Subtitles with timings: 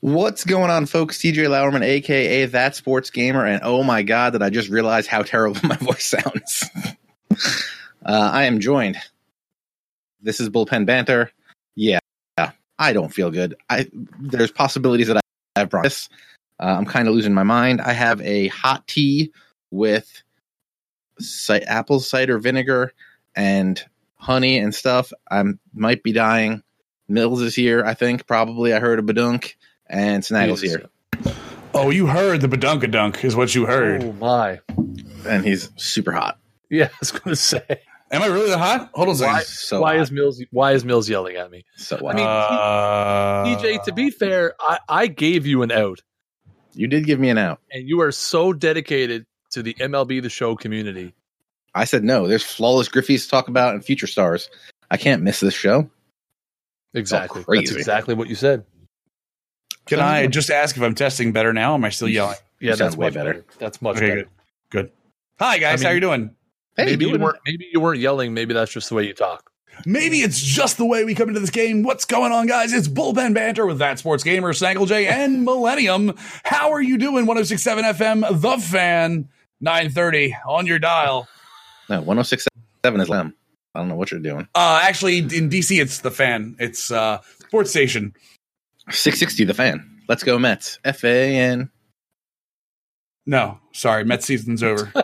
[0.00, 1.18] What's going on, folks?
[1.18, 5.22] TJ Lauerman, aka That Sports Gamer, and oh my god, did I just realize how
[5.22, 6.64] terrible my voice sounds?
[8.06, 8.96] uh, I am joined.
[10.22, 11.32] This is bullpen banter.
[11.74, 11.98] Yeah,
[12.78, 13.56] I don't feel good.
[13.68, 13.88] I
[14.20, 15.20] there's possibilities that I
[15.56, 16.08] have brought this.
[16.60, 17.80] Uh, I'm kind of losing my mind.
[17.80, 19.32] I have a hot tea
[19.72, 20.22] with
[21.66, 22.92] apple cider vinegar
[23.34, 23.84] and
[24.14, 25.12] honey and stuff.
[25.28, 25.42] I
[25.74, 26.62] might be dying.
[27.08, 28.28] Mills is here, I think.
[28.28, 28.72] Probably.
[28.72, 29.54] I heard a badunk
[29.88, 30.82] and Snaggle's Jesus.
[31.22, 31.34] here,
[31.74, 34.02] Oh, you heard the badunkadunk is what you heard.
[34.02, 34.60] Oh my!
[35.26, 36.38] and he's super hot.
[36.70, 38.90] Yeah, I was going to say Am I really that hot?
[38.94, 39.32] Hold on a second.
[39.34, 39.42] why.
[39.42, 40.02] So why hot.
[40.02, 40.42] is Mills?
[40.50, 41.64] Why is Mills yelling at me?
[41.76, 46.00] so I mean, Uh, TJ, to be fair, I, I gave you an out,
[46.72, 47.60] you did give me an out.
[47.70, 51.14] and you are so dedicated to the MLB The Show community.
[51.74, 52.26] I said no.
[52.26, 54.48] There's flawless Griffeys to talk about and future stars.
[54.90, 55.90] I can't miss this show.
[56.94, 57.44] Exactly.
[57.46, 58.64] That's exactly what you said.
[59.88, 61.74] Can I just ask if I'm testing better now?
[61.74, 62.36] Am I still yelling?
[62.60, 63.32] Yeah, sound that's way much better.
[63.34, 63.44] better.
[63.60, 64.22] That's much Okay, better.
[64.22, 64.28] good.
[64.70, 64.92] Good.
[65.38, 66.30] Hi guys, I how mean- you doing?
[66.76, 67.38] Hey, maybe you weren't.
[67.46, 68.34] Maybe you weren't yelling.
[68.34, 69.50] Maybe that's just the way you talk.
[69.86, 71.84] Maybe it's just the way we come into this game.
[71.84, 72.72] What's going on, guys?
[72.72, 76.14] It's bullpen banter with that sports gamer, Snaggle J, and Millennium.
[76.42, 77.26] How are you doing?
[77.26, 79.28] 1067 FM, the fan,
[79.60, 81.28] 930 on your dial.
[81.88, 83.34] No, 1067 is Lem.
[83.76, 84.48] I don't know what you're doing.
[84.54, 86.56] Uh actually in DC it's the fan.
[86.58, 88.14] It's uh sports station.
[88.90, 89.84] 660, the fan.
[90.08, 90.78] Let's go, Mets.
[90.84, 91.70] F A N.
[93.26, 94.92] No, sorry, Met season's over.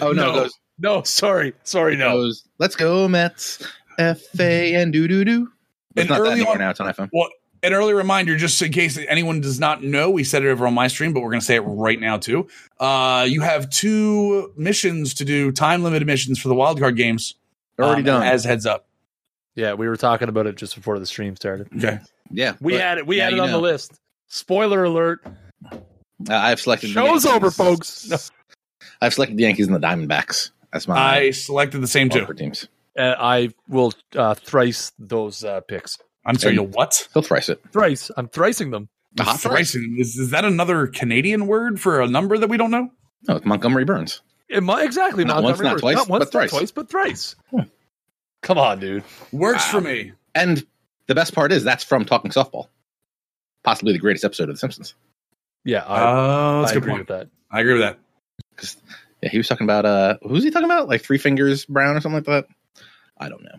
[0.00, 0.32] Oh, no, No.
[0.34, 2.12] goes, no, sorry, sorry, no.
[2.12, 3.62] goes, let's go, Mets.
[3.98, 5.48] F A N doo doo doo.
[5.96, 6.70] It's not that early anymore on- now.
[6.70, 7.10] It's on iPhone.
[7.12, 7.28] Well,
[7.62, 10.72] an early reminder, just in case anyone does not know, we said it over on
[10.72, 12.48] my stream, but we're going to say it right now too.
[12.78, 17.34] Uh, you have two missions to do, time limited missions for the wildcard games.
[17.78, 18.22] Already um, done.
[18.22, 18.86] As heads up.
[19.54, 21.68] Yeah, we were talking about it just before the stream started.
[21.76, 21.98] Okay.
[22.30, 22.54] yeah.
[22.60, 23.06] We had it.
[23.06, 23.92] We had it you on the list.
[24.28, 25.20] Spoiler alert.
[25.72, 25.78] Uh,
[26.30, 27.26] I've selected Show's Yankees.
[27.26, 28.08] over, folks.
[28.08, 28.16] No.
[29.02, 30.50] I've selected the Yankees and the Diamondbacks.
[30.72, 32.20] That's my I selected the same two.
[32.20, 32.68] wildcard teams.
[32.98, 35.98] Uh, I will uh, thrice those uh, picks.
[36.24, 37.08] I'm sorry, And- you what?
[37.14, 37.60] He'll thrice it.
[37.72, 38.10] Thrice.
[38.16, 38.88] I'm thricing them.
[39.14, 39.72] The hot thrice.
[39.72, 39.96] Thricing.
[39.98, 42.90] Is, is that another Canadian word for a number that we don't know?
[43.26, 44.20] No, it's Montgomery Burns.
[44.48, 45.24] It might, exactly.
[45.24, 45.80] Not once, Montgomery not Burns.
[45.80, 46.52] twice, Not once, but thrice.
[46.52, 47.36] not twice, but thrice.
[47.50, 47.60] Hmm.
[48.42, 49.04] Come on, dude.
[49.32, 49.72] Works Wow.
[49.72, 50.12] for me.
[50.34, 50.64] And
[51.06, 52.68] the best part is that's from Talking Softball.
[53.64, 54.94] Possibly the greatest episode of The Simpsons.
[55.64, 57.08] Yeah, I, Oh, that's I a good agree point.
[57.08, 57.28] with that.
[57.50, 57.98] I agree with that.
[58.54, 58.76] Because
[59.22, 60.88] yeah, he was talking about uh who's he talking about?
[60.88, 62.46] Like Three Fingers Brown or something like that?
[63.18, 63.58] I don't know.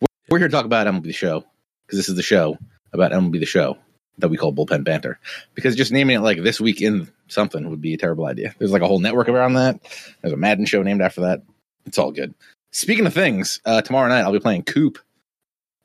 [0.00, 1.44] We're, we're here to talk about MLB the show
[1.86, 2.56] because this is the show
[2.92, 3.76] about MLB the show
[4.18, 5.18] that we call bullpen banter.
[5.54, 8.54] Because just naming it like this week in something would be a terrible idea.
[8.58, 9.80] There's like a whole network around that.
[10.22, 11.42] There's a Madden show named after that.
[11.86, 12.34] It's all good.
[12.72, 14.98] Speaking of things, uh, tomorrow night I'll be playing Coop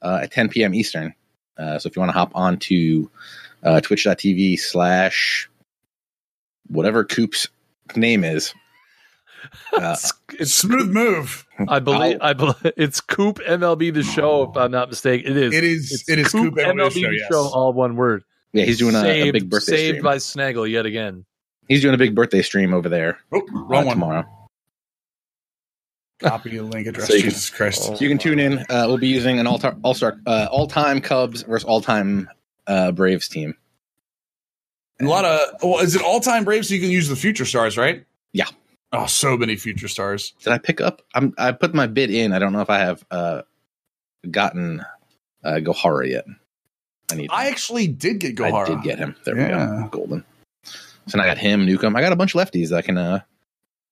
[0.02, 0.74] uh, at 10 p.m.
[0.74, 1.14] Eastern.
[1.58, 3.10] Uh, so if you want to hop on to
[3.64, 5.50] uh, twitch.tv slash
[6.68, 7.48] whatever Coop's
[7.96, 8.54] name is.
[9.74, 11.46] Uh, It's, it's Smooth move.
[11.68, 14.50] I believe I believe it's Coop MLB the show.
[14.50, 15.54] If I'm not mistaken, it is.
[15.54, 15.92] It is.
[15.92, 17.12] It's it is Coop MLB, the show.
[17.12, 17.32] Yes.
[17.32, 18.24] all one word.
[18.54, 20.04] yeah, he's doing a, a big birthday saved stream.
[20.04, 21.26] by Snaggle yet again.
[21.68, 24.26] he's doing a big birthday stream over there Oh, uh, wrong one.
[26.20, 26.38] Tomorrow.
[26.38, 27.08] Copy the link address.
[27.08, 27.82] So you can- Jesus Christ.
[27.86, 27.96] Oh.
[27.96, 28.60] So you can tune in.
[28.60, 32.30] Uh, we'll be using an all-star, all-star, uh, all-time Cubs versus all-time
[32.68, 33.56] uh, Braves team.
[35.00, 36.70] And a lot of well, is it all time Braves?
[36.70, 38.06] So you can use the future stars, right?
[38.32, 38.46] Yeah.
[38.94, 40.34] Oh, so many future stars.
[40.42, 41.02] Did I pick up?
[41.14, 42.32] I'm, I put my bid in.
[42.32, 43.42] I don't know if I have uh,
[44.32, 44.86] gotten
[45.44, 46.24] uh, Gohara yet.
[47.12, 47.30] I need.
[47.30, 49.18] I actually did get I did get him.
[49.26, 49.90] There we go.
[49.92, 50.24] Golden.
[51.08, 51.96] So now I got him, Newcomb.
[51.96, 53.20] I got a bunch of lefties that can uh,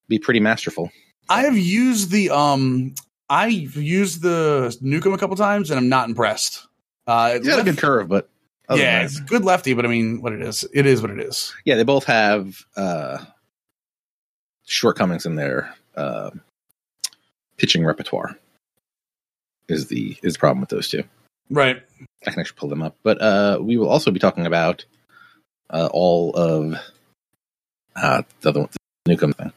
[0.07, 0.89] be pretty masterful.
[1.29, 2.95] I have used the um.
[3.29, 6.67] I've used the Newcomb a couple times, and I'm not impressed.
[7.07, 8.29] Uh, He's got a good curve, but
[8.69, 11.53] yeah, it's good lefty, but I mean, what it is, it is what it is.
[11.65, 13.17] yeah, they both have uh,
[14.65, 16.31] shortcomings in their uh,
[17.57, 18.37] pitching repertoire.
[19.67, 21.03] Is the is the problem with those two?
[21.49, 21.81] Right.
[22.27, 24.85] I can actually pull them up, but uh, we will also be talking about
[25.69, 26.75] uh, all of
[27.95, 28.69] uh, the other one,
[29.05, 29.51] the Newcomb thing.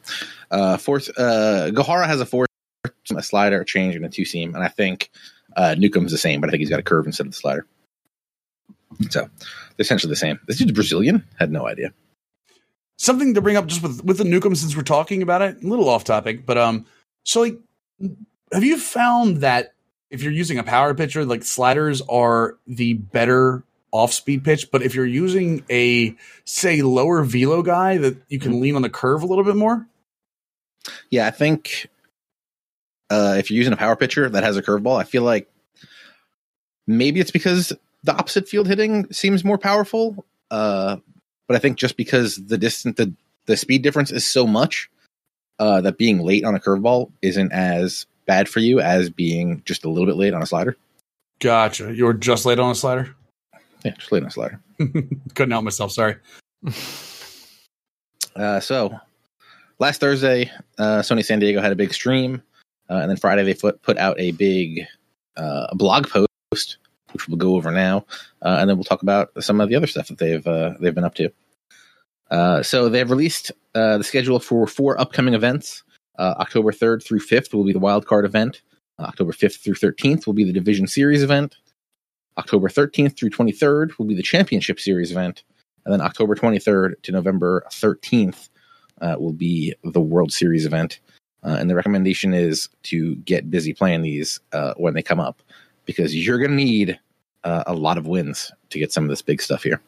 [0.50, 2.48] Uh, fourth, uh, Gohara has a fourth,
[3.14, 5.10] a slider, a change, and a two seam, and I think
[5.56, 7.66] uh, Newcomb's the same, but I think he's got a curve instead of the slider.
[9.10, 9.28] So they're
[9.78, 10.38] essentially the same.
[10.46, 11.24] This dude's Brazilian.
[11.38, 11.92] Had no idea.
[12.98, 15.66] Something to bring up just with with the Newcomb since we're talking about it, a
[15.66, 16.86] little off topic, but um,
[17.24, 17.58] so like,
[18.52, 19.74] have you found that
[20.10, 24.82] if you're using a power pitcher, like sliders are the better off speed pitch, but
[24.82, 26.14] if you're using a
[26.44, 29.86] say lower velo guy, that you can lean on the curve a little bit more.
[31.10, 31.88] Yeah, I think
[33.10, 35.50] uh, if you're using a power pitcher that has a curveball, I feel like
[36.86, 37.72] maybe it's because
[38.04, 40.96] the opposite field hitting seems more powerful Uh,
[41.48, 43.12] but I think just because the distance, the
[43.46, 44.90] the speed difference is so much,
[45.58, 49.84] uh, that being late on a curveball isn't as bad for you as being just
[49.84, 50.76] a little bit late on a slider.
[51.40, 51.94] Gotcha.
[51.94, 53.14] You were just late on a slider.
[53.84, 54.60] Yeah, just late on a slider.
[55.34, 55.92] Couldn't help myself.
[55.92, 56.16] Sorry.
[58.34, 58.98] Uh, so
[59.78, 62.42] last Thursday, uh, Sony San Diego had a big stream,
[62.90, 64.86] uh, and then Friday they put put out a big
[65.36, 66.78] uh, blog post,
[67.12, 68.04] which we'll go over now,
[68.42, 70.94] uh, and then we'll talk about some of the other stuff that they've uh, they've
[70.94, 71.30] been up to.
[72.30, 75.82] Uh, so they've released the schedule for four upcoming events.
[76.18, 78.62] October 3rd through 5th will be the wild card event.
[78.98, 81.56] October 5th through 13th will be the Division Series event.
[82.38, 85.44] October 13th through 23rd will be the Championship Series event.
[85.84, 88.48] And then October 23rd to November 13th
[89.00, 91.00] uh, will be the World Series event.
[91.42, 95.42] Uh, and the recommendation is to get busy playing these uh, when they come up
[95.84, 96.98] because you're going to need
[97.44, 99.80] uh, a lot of wins to get some of this big stuff here.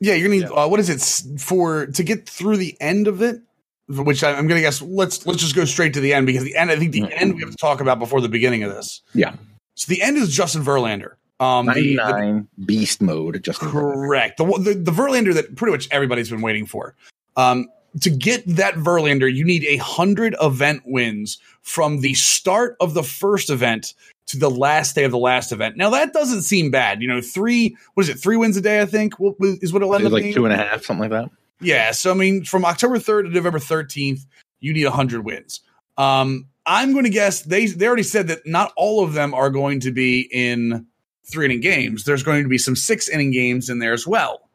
[0.00, 3.22] Yeah, you're gonna need uh, what is it for to get through the end of
[3.22, 3.40] it?
[3.88, 4.82] Which I, I'm gonna guess.
[4.82, 6.70] Let's let's just go straight to the end because the end.
[6.70, 7.12] I think the Mhm.
[7.12, 9.00] end we have to talk about before the beginning of this.
[9.14, 9.34] Yeah.
[9.74, 11.14] So the end is Justin Verlander.
[11.38, 13.42] Um, the, the 99 beast mode.
[13.42, 14.38] Just Correct.
[14.38, 16.94] The, the the Verlander that pretty much everybody's been waiting for.
[17.36, 17.66] Um,
[18.00, 23.02] to get that Verlander, you need a hundred event wins from the start of the
[23.02, 23.94] first event
[24.26, 25.76] to the last day of the last event.
[25.76, 27.00] Now that doesn't seem bad.
[27.02, 28.18] You know, three what is it?
[28.18, 29.14] Three wins a day, I think.
[29.40, 30.34] is what it'll It end was up like being?
[30.34, 31.30] two and a half, something like that.
[31.60, 34.26] Yeah, so I mean, from October third to November thirteenth,
[34.60, 35.60] you need hundred wins.
[35.96, 39.48] Um, I'm going to guess they they already said that not all of them are
[39.50, 40.86] going to be in
[41.26, 42.04] three inning games.
[42.04, 44.48] There's going to be some six inning games in there as well.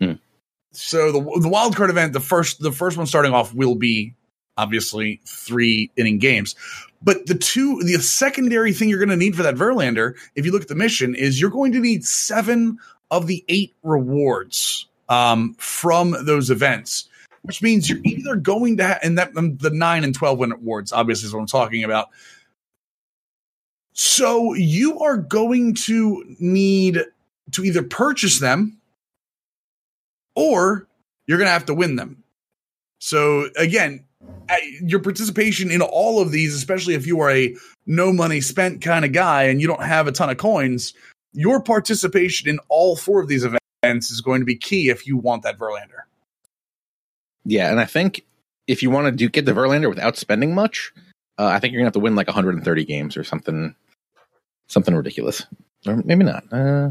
[0.00, 0.14] Hmm.
[0.72, 4.14] So the the wild card event, the first the first one starting off will be
[4.56, 6.54] obviously three inning games.
[7.02, 10.52] But the two the secondary thing you're going to need for that Verlander, if you
[10.52, 12.78] look at the mission, is you're going to need seven
[13.10, 17.08] of the eight rewards um, from those events,
[17.42, 20.52] which means you're either going to have, and that um, the nine and 12 win
[20.52, 22.10] awards, obviously, is what I'm talking about.
[23.92, 27.00] So you are going to need
[27.52, 28.78] to either purchase them
[30.34, 30.86] or
[31.26, 32.22] you're going to have to win them.
[32.98, 34.04] So again,
[34.82, 37.54] your participation in all of these, especially if you are a
[37.86, 40.94] no money spent kind of guy and you don't have a ton of coins,
[41.32, 45.16] your participation in all four of these events is going to be key if you
[45.16, 46.02] want that Verlander.
[47.44, 48.26] Yeah, and I think
[48.66, 50.92] if you want to do get the Verlander without spending much,
[51.40, 53.74] uh, I think you're gonna have to win like 130 games or something,
[54.68, 55.46] something ridiculous,
[55.86, 56.44] or maybe not.
[56.52, 56.90] Uh,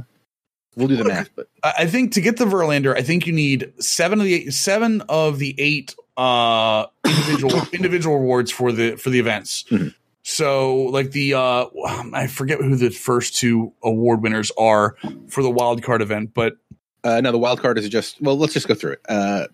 [0.75, 3.27] we'll do the Look, math, but I I think to get the Verlander, I think
[3.27, 8.71] you need seven of the eight, seven of the eight uh, individual individual rewards for
[8.71, 9.65] the for the events.
[9.69, 9.93] Mhm.
[10.23, 11.65] So, like the uh,
[12.13, 14.95] I forget who the first two award winners are
[15.27, 16.57] for the wild card event, but
[17.03, 18.35] uh, no, the wild card is just well.
[18.37, 19.01] Let's just go through it.
[19.07, 19.47] Uh,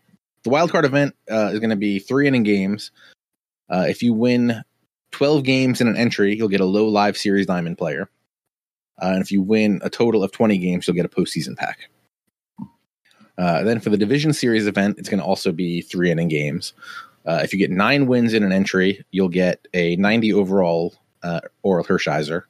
[0.43, 2.91] the wild card event uh, is going to be three inning games.
[3.69, 4.63] Uh, if you win
[5.15, 8.09] 12 games in an entry, you'll get a low live series diamond player.
[9.01, 11.89] Uh, and if you win a total of 20 games, you'll get a postseason pack.
[13.37, 16.73] Uh, then for the division series event, it's going to also be three inning games.
[17.25, 21.39] Uh, if you get nine wins in an entry, you'll get a 90 overall uh,
[21.65, 22.41] Orel Hershiser.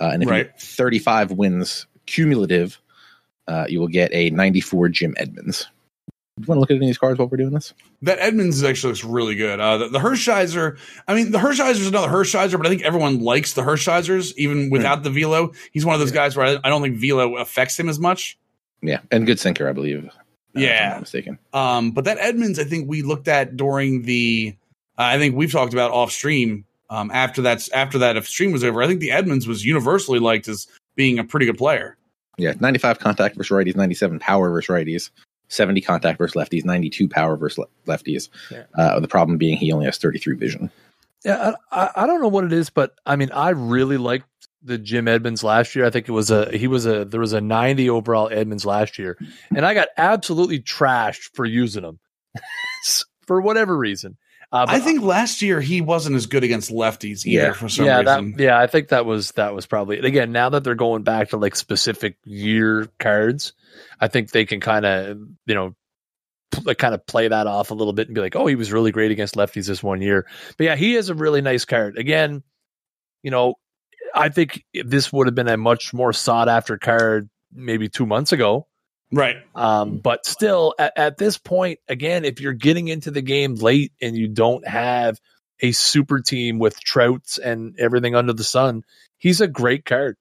[0.00, 2.80] Uh, and if you get 35 wins cumulative,
[3.46, 5.68] uh, you will get a 94 Jim Edmonds.
[6.38, 7.72] You want to look at any of these cards while we're doing this?
[8.02, 9.58] that Edmonds actually looks really good.
[9.58, 10.78] Uh, the, the Hershiser,
[11.08, 14.68] I mean, the Hershiser is another Hershiser, but I think everyone likes the Hershisers even
[14.68, 15.52] without the velo.
[15.72, 18.38] He's one of those guys where I, I don't think velo affects him as much.
[18.82, 20.04] Yeah, and good sinker, I believe.
[20.06, 20.10] uh,
[20.54, 20.98] Yeah.
[21.00, 21.38] mistaken.
[21.54, 24.54] Um, but that Edmonds, I think we looked at during the.
[24.98, 26.66] Uh, I think we've talked about off stream.
[26.90, 30.18] Um, after that's after that, if stream was over, I think the Edmonds was universally
[30.18, 30.66] liked as
[30.96, 31.96] being a pretty good player.
[32.38, 35.08] Yeah, 95 contact versus righties, 97 power versus righties,
[35.48, 38.28] 70 contact versus lefties, 92 power versus le- lefties.
[38.50, 38.64] Yeah.
[38.76, 40.70] Uh, the problem being he only has 33 vision.
[41.24, 44.26] Yeah, I, I- I don't know what it is, but I mean, I really liked
[44.62, 45.84] the Jim Edmonds last year.
[45.86, 48.98] I think it was a he was a there was a 90 overall Edmonds last
[48.98, 49.16] year,
[49.54, 51.98] and I got absolutely trashed for using him
[53.26, 54.16] for whatever reason.
[54.52, 57.52] Uh, I think last year he wasn't as good against lefties either Yeah.
[57.52, 58.32] for some yeah, reason.
[58.36, 61.30] that, yeah, I think that was that was probably again now that they're going back
[61.30, 63.52] to like specific year cards.
[64.00, 65.74] I think they can kind of you know
[66.64, 68.72] like kind of play that off a little bit and be like, oh, he was
[68.72, 70.26] really great against lefties this one year.
[70.56, 71.98] But yeah, he is a really nice card.
[71.98, 72.42] Again,
[73.22, 73.54] you know,
[74.14, 78.32] I think this would have been a much more sought after card maybe two months
[78.32, 78.68] ago.
[79.12, 79.36] Right.
[79.54, 83.92] Um, but still, at, at this point, again, if you're getting into the game late
[84.00, 85.20] and you don't have
[85.60, 88.84] a super team with Trouts and everything under the sun,
[89.16, 90.16] he's a great card.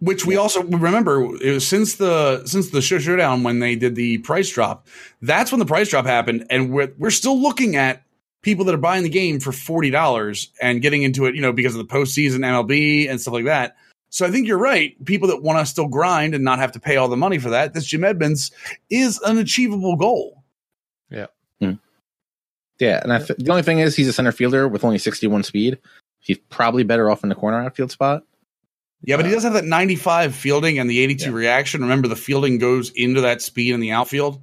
[0.00, 3.94] which we also remember it was since the since the show showdown when they did
[3.94, 4.88] the price drop.
[5.20, 8.02] That's when the price drop happened, and we're we're still looking at
[8.42, 11.52] people that are buying the game for forty dollars and getting into it, you know,
[11.52, 13.76] because of the postseason MLB and stuff like that.
[14.12, 15.02] So I think you're right.
[15.06, 17.48] People that want to still grind and not have to pay all the money for
[17.48, 18.50] that, this Jim Edmonds
[18.90, 20.44] is an achievable goal.
[21.10, 21.28] Yeah,
[22.78, 23.00] Yeah.
[23.02, 25.78] and I th- the only thing is he's a center fielder with only 61 speed.
[26.20, 28.24] He's probably better off in the corner outfield spot.
[29.02, 31.36] Yeah, but he Uh, does have that 95 fielding and the 82 Yeah.
[31.36, 31.80] reaction.
[31.80, 34.42] Remember, the fielding goes into that speed in the outfield.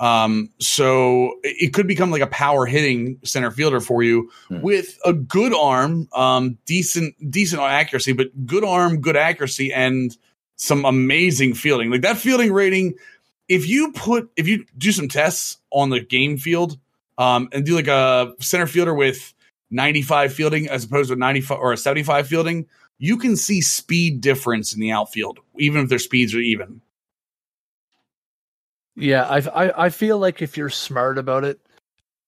[0.00, 4.62] Um, so it could become like a power hitting center fielder for you Hmm.
[4.62, 10.16] with a good arm, um, decent, decent accuracy, but good arm, good accuracy, and
[10.56, 11.90] some amazing fielding.
[11.90, 12.94] Like that fielding rating,
[13.48, 16.78] if you put, if you do some tests on the game field,
[17.18, 19.34] um, and do like a center fielder with
[19.70, 22.66] 95 fielding as opposed to 95 or a 75 fielding,
[22.98, 26.80] you can see speed difference in the outfield, even if their speeds are even.
[29.00, 31.60] Yeah, I, I I feel like if you're smart about it,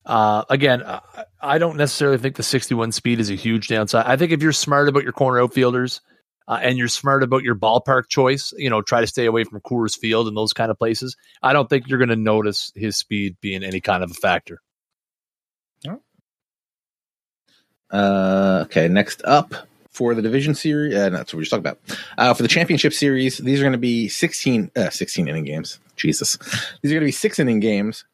[0.05, 1.01] uh, again, I,
[1.41, 4.07] I don't necessarily think the 61 speed is a huge downside.
[4.07, 6.01] I think if you're smart about your corner outfielders
[6.49, 9.61] uh, and you're smart about your ballpark choice, you know, try to stay away from
[9.61, 11.17] Coors Field and those kind of places.
[11.43, 14.59] I don't think you're going to notice his speed being any kind of a factor.
[17.91, 19.55] Uh, okay, next up
[19.93, 21.79] for the division series, uh, that's what we just talked about.
[22.17, 25.79] Uh, for the championship series, these are going to be 16, uh, 16 inning games.
[25.97, 26.39] Jesus.
[26.81, 28.05] These are going to be six inning games.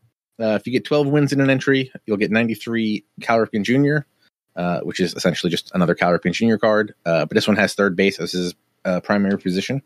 [0.40, 4.06] Uh, if you get 12 wins in an entry, you'll get 93 Cal Ripken Jr.,
[4.56, 6.56] uh, which is essentially just another Cal Ripken Jr.
[6.56, 6.94] card.
[7.06, 8.54] Uh, but this one has third base as his
[9.02, 9.82] primary position.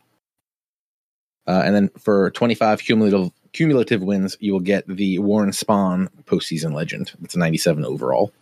[1.46, 7.12] And then for 25 cumulative cumulative wins, you will get the Warren Spahn postseason legend.
[7.22, 8.32] It's a 97 overall.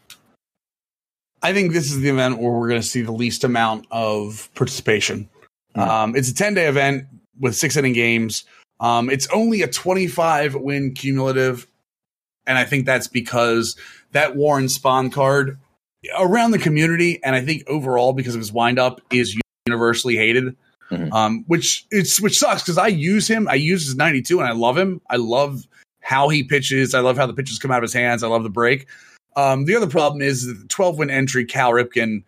[1.43, 4.51] I think this is the event where we're going to see the least amount of
[4.55, 5.29] participation.
[5.77, 5.87] Mhm.
[5.87, 7.05] Um, it's a 10 day event
[7.39, 8.45] with six inning games.
[8.81, 11.67] Um, it's only a 25 win cumulative.
[12.47, 13.77] And I think that's because
[14.13, 15.59] that Warren Spahn card
[16.19, 20.57] around the community, and I think overall because of his windup, is universally hated.
[20.91, 21.13] Mhm.
[21.13, 23.47] Um, which it's which sucks because I use him.
[23.49, 25.01] I use his 92 and I love him.
[25.09, 25.69] I love
[26.01, 26.95] how he pitches.
[26.95, 28.25] I love how the pitches come out of his hands.
[28.25, 28.87] I love the break.
[29.37, 32.25] Um, the other problem is the 12 win entry, Cal Ripken,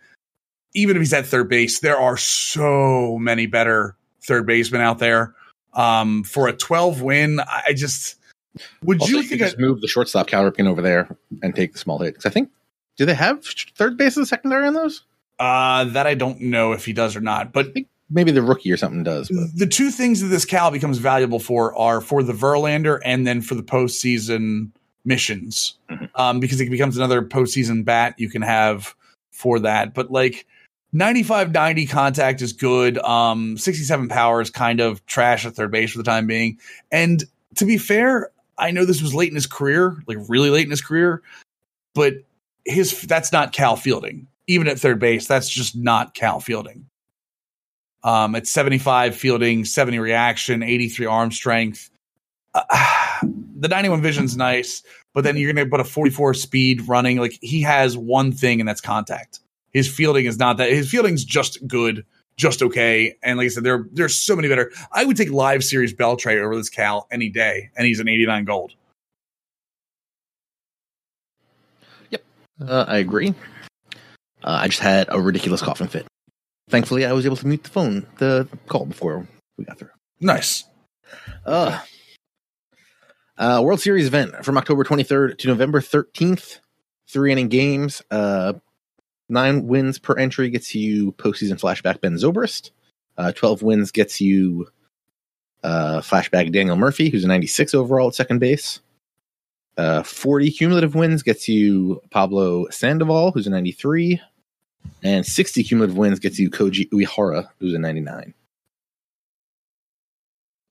[0.75, 5.35] even if he's at third base, there are so many better third basemen out there.
[5.75, 8.17] Um, for a 12 win, I just
[8.85, 11.73] would Also, you think I, just move the shortstop Cal Ripken over there and take
[11.73, 12.15] the small hit?
[12.15, 12.51] Because I think
[12.97, 13.45] do they have
[13.75, 15.03] third base and secondary on those?
[15.43, 17.75] uh, that I don't know if he does or not, but
[18.15, 19.31] Maybe the rookie or something does.
[19.31, 23.27] But the two things that this Cal becomes valuable for are for the Verlander and
[23.27, 24.71] then for the postseason
[25.05, 26.09] missions, Mhm.
[26.15, 28.95] um, because it becomes another postseason bat you can have
[29.33, 29.95] for that.
[29.95, 30.47] But like
[30.93, 32.99] 95 90 contact is good.
[32.99, 36.59] Um, 67 power is kind of trash at third base for the time being.
[36.91, 37.25] And
[37.57, 40.71] to be fair, I know this was late in his career, like really late in
[40.71, 41.23] his career,
[41.95, 42.15] but
[42.65, 44.27] his that's not Cal fielding.
[44.47, 46.87] Even at third base, that's just not Cal fielding.
[48.05, 51.89] Um, at 75 fielding, 70 reaction, 83 arm strength.
[52.55, 52.65] Uh,
[53.57, 54.83] the 91 vision's nice,
[55.15, 57.19] but then you're going to put a 44 speed running.
[57.19, 59.41] Like he has one thing, and that's contact.
[59.73, 60.71] His fielding is not that.
[60.71, 62.05] His fielding's just good,
[62.37, 63.17] just okay.
[63.23, 64.71] And like I said, there there's so many better.
[64.93, 68.45] I would take live series Beltre over this Cal any day, and he's an 89
[68.45, 68.73] gold.
[72.11, 72.23] Yep,
[72.67, 73.35] uh, I agree.
[74.45, 76.07] Uh, I just had a ridiculous coughing fit.
[76.69, 79.91] Thankfully, I was able to mute the phone, the call before we got through.
[80.21, 80.65] Nice.
[81.45, 81.81] Uh,
[83.39, 86.59] uh, World Series event from October 23rd to November 13th.
[87.09, 88.03] Three inning games.
[88.11, 88.55] Uh,
[89.29, 92.71] nine wins per entry gets you postseason flashback Ben Zobrist.
[93.19, 94.69] Uh, 12 wins gets you
[95.63, 98.81] uh, flashback Daniel Murphy, who's a 96 overall at second base.
[99.77, 104.21] Uh, 40 cumulative wins gets you Pablo Sandoval, who's a 93.
[105.03, 108.35] And 60 cumulative wins gets you Koji Uehara, who's a 99.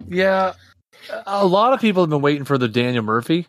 [0.08, 0.54] Yeah,
[1.26, 3.48] a lot of people have been waiting for the Daniel Murphy.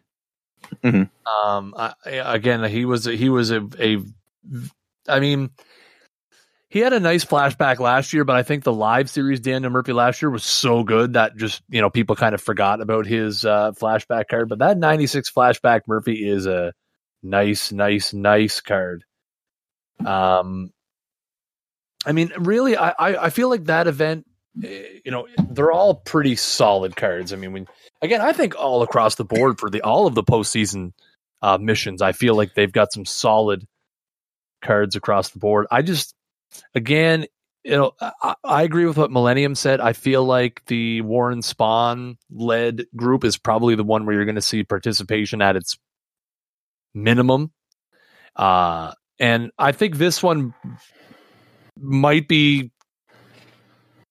[0.82, 1.10] Mhm.
[1.26, 3.98] Um, I, again, he was he was a, a,
[5.08, 5.50] I mean,
[6.68, 9.92] he had a nice flashback last year, but I think the live series Daniel Murphy
[9.92, 13.44] last year was so good that just you know people kind of forgot about his
[13.44, 14.48] uh, flashback card.
[14.48, 16.72] But that ninety six flashback Murphy is a
[17.22, 19.04] nice, nice, nice card.
[20.04, 20.72] Um,
[22.06, 26.36] I mean, really, I I, I feel like that event you know they're all pretty
[26.36, 27.32] solid cards.
[27.32, 27.66] I mean, when
[28.00, 30.92] again, I think all across the board for the all of the postseason
[31.40, 33.66] uh, missions, I feel like they've got some solid
[34.62, 35.66] cards across the board.
[35.70, 36.14] I just
[36.74, 37.26] again,
[37.64, 39.80] you know, I, I agree with what Millennium said.
[39.80, 44.34] I feel like the Warren Spahn led group is probably the one where you're going
[44.34, 45.78] to see participation at its
[46.94, 47.52] minimum.
[48.34, 50.54] Uh, and I think this one
[51.78, 52.71] might be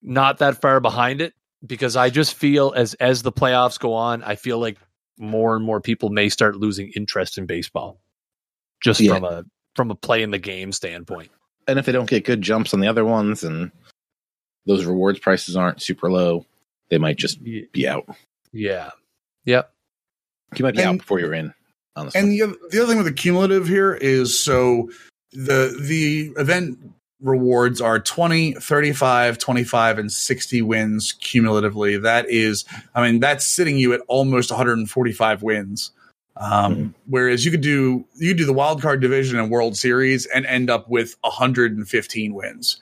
[0.01, 1.33] not that far behind it
[1.65, 4.77] because I just feel as as the playoffs go on, I feel like
[5.17, 7.99] more and more people may start losing interest in baseball,
[8.81, 9.15] just Yeah.
[9.15, 9.43] from a
[9.75, 11.29] from a play in the game standpoint.
[11.67, 13.71] And if they don't get good jumps on the other ones and
[14.65, 16.45] those rewards prices aren't super low,
[16.89, 18.05] they might just be out.
[18.51, 18.89] Yeah,
[19.45, 19.71] yep,
[20.57, 21.53] You might be out And- before you're in
[21.95, 22.29] on And one.
[22.29, 24.89] the other, the other thing with the cumulative here is so
[25.31, 26.79] the the event
[27.21, 31.97] rewards are 20, 35, 25 and 60 wins cumulatively.
[31.97, 35.91] That is I mean that's sitting you at almost 145 wins.
[36.37, 36.93] Um, Mhm.
[37.07, 40.45] whereas you could do you could do the wild card division and World Series and
[40.45, 42.77] end up with 115 wins.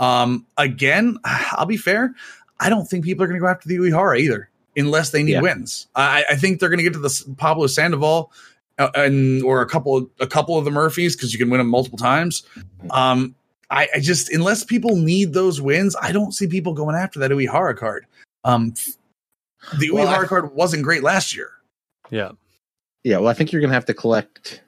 [0.00, 2.14] Um, again, I'll be fair.
[2.60, 5.32] I don't think people are going to go after the Uehara either, unless they need
[5.32, 5.40] Yeah.
[5.40, 5.88] wins.
[5.96, 8.30] I, I think they're going to get to the Pablo Sandoval
[8.78, 11.68] uh, and or a couple a couple of the Murphys because you can win them
[11.68, 12.42] multiple times.
[12.90, 13.34] Um,
[13.70, 17.30] I, I just unless people need those wins, I don't see people going after that
[17.30, 18.06] Uehara card.
[18.44, 18.74] Um,
[19.78, 21.50] the Well, Uehara I- card wasn't great last year.
[22.10, 22.32] yeah,
[23.02, 24.60] Yeah, well, I think you're going to have to collect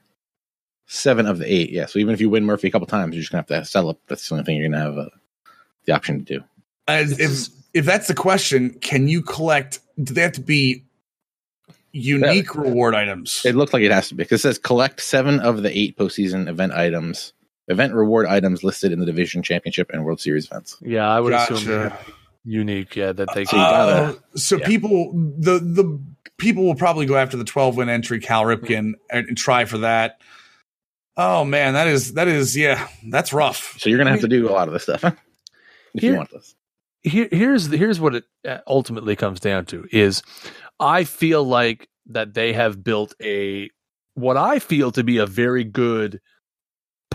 [0.87, 1.71] seven of the eight.
[1.71, 3.62] Yeah, so even if you win Murphy a couple times, you're just going to have
[3.65, 3.99] to sell up.
[4.09, 5.11] That's the only thing you're going to have uh,
[5.85, 6.45] the option to do.
[6.88, 9.81] As if if that's the question, can you collect?
[10.03, 10.85] Do they have to be
[11.93, 13.43] unique reward items?
[13.45, 15.97] It looks like it has to be because it says collect seven of the eight
[15.99, 17.33] postseason event items,
[17.68, 20.76] event reward items listed in the division championship and World Series events.
[20.80, 21.08] yeah.
[21.08, 21.99] I would assume they're
[22.44, 22.94] unique.
[22.96, 23.70] Yeah, that they So you can.
[23.70, 24.66] gotta- Uh, so yeah.
[24.66, 26.00] people the the
[26.38, 29.78] people will probably go after the 12 win entry Cal Ripken and, and try for
[29.78, 30.20] that.
[31.16, 33.76] Oh man, that is that is yeah, that's rough.
[33.78, 35.02] So you're going to have to do a lot of this stuff
[35.94, 36.54] if you want this.
[37.02, 40.23] here, here's here's what it uh, ultimately comes down to is
[40.78, 43.70] I feel like that they have built a
[44.14, 46.20] what I feel to be a very good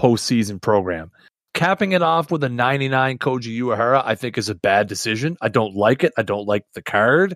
[0.02, 1.12] postseason program.
[1.54, 5.38] Capping it off with a 99 Koji Uehara, I think is a bad decision.
[5.42, 6.14] I don't like it.
[6.18, 7.36] I don't like the card.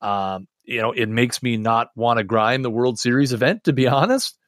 [0.00, 3.72] Um, you know, it makes me not want to grind the World Series event, to
[3.72, 4.38] be honest.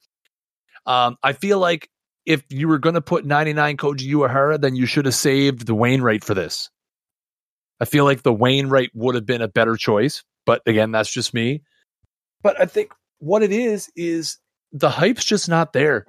[0.87, 1.91] Um, I feel like
[2.25, 5.75] if you were going to put 99 Koji Uehara, then you should have saved the
[5.75, 6.71] Wainwright for this.
[7.81, 11.35] I feel like the Wainwright would have been a better choice, but again, that's just
[11.35, 11.63] me.
[12.43, 14.39] But I think what it is is
[14.73, 16.07] the hype's just not there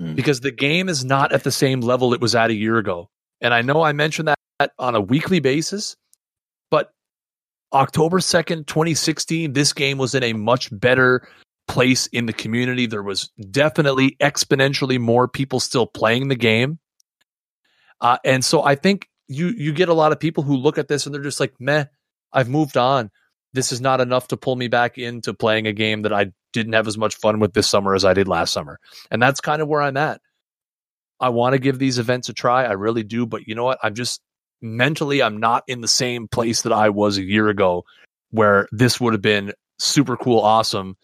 [0.00, 0.16] Mm.
[0.16, 3.10] because the game is not at the same level it was at a year ago.
[3.42, 5.94] And I know I mentioned that on a weekly basis,
[6.70, 6.90] but
[7.74, 11.28] October 2nd, 2016, this game was in a much better
[11.68, 12.86] place in the community.
[12.86, 16.78] There was definitely exponentially more people still playing the game.
[18.00, 20.88] Uh, and so I think you you get a lot of people who look at
[20.88, 21.84] this and they're just like, meh,
[22.32, 23.10] I've moved on.
[23.52, 26.74] This is not enough to pull me back into playing a game that I didn't
[26.74, 28.78] have as much fun with this summer as I did last summer.
[29.10, 30.20] And that's kind of where I'm at.
[31.18, 32.64] I want to give these events a try.
[32.64, 33.26] I really do.
[33.26, 33.78] But you know what?
[33.82, 34.20] I'm just
[34.62, 37.84] mentally, I'm not in the same place that I was a year ago
[38.30, 40.96] where this would have been super cool, awesome.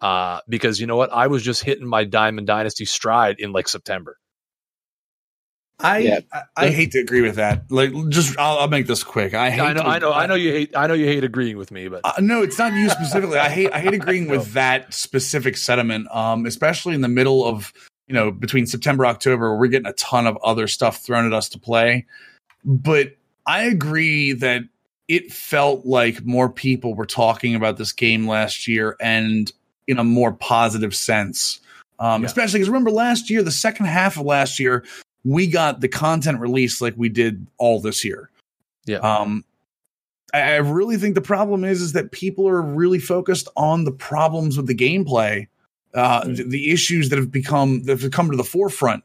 [0.00, 1.12] Uh, because you know what?
[1.12, 4.16] I was just hitting my Diamond Dynasty stride in like September.
[5.82, 6.20] I, Yeah.
[6.32, 7.70] I I hate to agree with that.
[7.70, 9.34] Like just I'll, I'll make this quick.
[9.34, 11.24] I hate I know, to- I know, I know you hate, I know you hate
[11.24, 13.38] agreeing with me, but Uh, no, it's not you specifically.
[13.38, 17.72] I hate I hate agreeing with that specific sentiment, um, especially in the middle of
[18.06, 21.48] you know between September October, we're getting a ton of other stuff thrown at us
[21.50, 22.06] to play.
[22.64, 23.16] But
[23.46, 24.62] I agree that
[25.08, 29.50] it felt like more people were talking about this game last year, and
[29.88, 31.58] in a more positive sense.
[31.98, 32.26] Um, Yeah.
[32.26, 34.84] Especially because remember last year, the second half of last year,
[35.24, 38.30] we got the content released like we did all this year.
[38.86, 38.98] Yeah.
[38.98, 39.44] Um,
[40.32, 43.92] I, I really think the problem is is that people are really focused on the
[43.92, 45.46] problems with the gameplay,
[45.94, 46.36] uh, Mm.
[46.36, 49.04] the, the issues that have become that have come to the forefront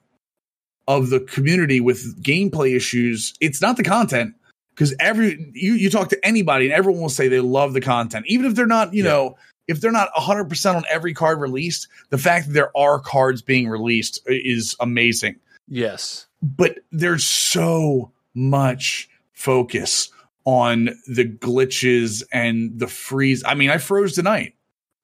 [0.88, 3.34] of the community with gameplay issues.
[3.42, 4.36] It's not the content
[4.76, 8.26] because every you you talk to anybody and everyone will say they love the content,
[8.28, 9.10] even if they're not you Yeah.
[9.10, 13.42] know if they're not 100% on every card released the fact that there are cards
[13.42, 15.36] being released is amazing
[15.68, 20.10] yes, but there's so much focus
[20.46, 23.44] on the glitches and the freeze.
[23.46, 24.54] I mean, I froze tonight.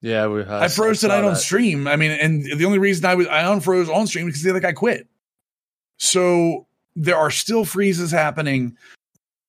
[0.01, 1.39] yeah, we, I, froze saw tonight on that.
[1.39, 1.87] stream.
[1.87, 4.59] I mean, and the only reason I was I unfroze on stream because the other
[4.59, 5.07] guy quit.
[5.97, 8.77] So there are still freezes happening.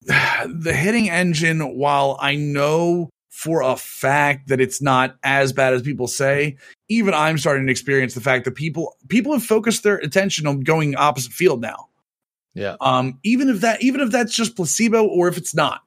[0.44, 5.80] The hitting engine, while I know for a fact that it's not as bad as
[5.80, 6.58] people say,
[6.90, 10.60] even I'm starting to experience the fact that people people have focused their attention on
[10.60, 11.88] going opposite field now.
[12.52, 12.76] Yeah.
[12.82, 15.80] Um, even if that, even if that's just placebo or if it's not,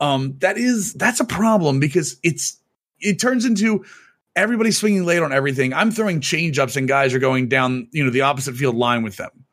[0.00, 2.60] um, that is that's a problem because it's
[2.98, 3.86] it turns into
[4.36, 5.72] everybody swinging late on everything.
[5.72, 9.02] I'm throwing change ups and guys are going down, you know, the opposite field line
[9.02, 9.46] with them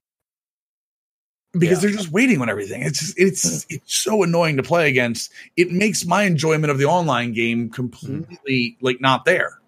[1.60, 1.90] because Yeah.
[1.90, 2.82] they're just waiting on everything.
[2.84, 5.32] It's just, it's it's so annoying to play against.
[5.56, 9.60] It makes my enjoyment of the online game completely like not there.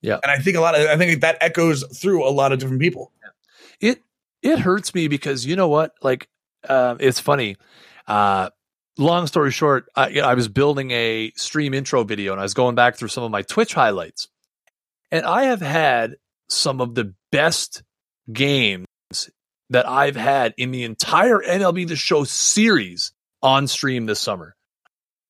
[0.00, 0.20] Yeah.
[0.22, 2.80] and I think a lot of I think that echoes through a lot of different
[2.80, 3.10] people.
[3.80, 4.02] it
[4.42, 6.28] it hurts me because you know what like
[6.68, 7.56] uh, it's funny
[8.06, 8.50] uh
[8.96, 12.42] long story short I, you know, I was building a stream intro video and i
[12.44, 14.26] was going back through some of my twitch highlights
[15.12, 16.16] and i have had
[16.48, 17.82] some of the best
[18.32, 18.86] games
[19.70, 24.56] that i've had in the entire mlb the show series on stream this summer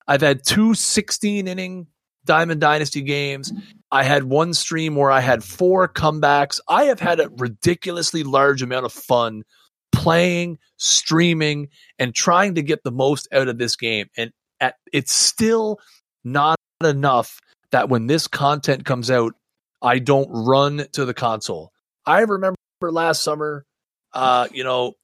[0.06, 1.86] i've had two 16 inning
[2.24, 3.52] diamond dynasty games
[3.90, 6.60] I had one stream where I had four comebacks.
[6.68, 9.44] I have had a ridiculously large amount of fun
[9.92, 14.08] playing, streaming, and trying to get the most out of this game.
[14.16, 15.78] And at, it's still
[16.22, 19.34] not enough that when this content comes out,
[19.80, 21.72] I don't run to the console.
[22.04, 23.64] I remember last summer,
[24.12, 24.94] uh, you know,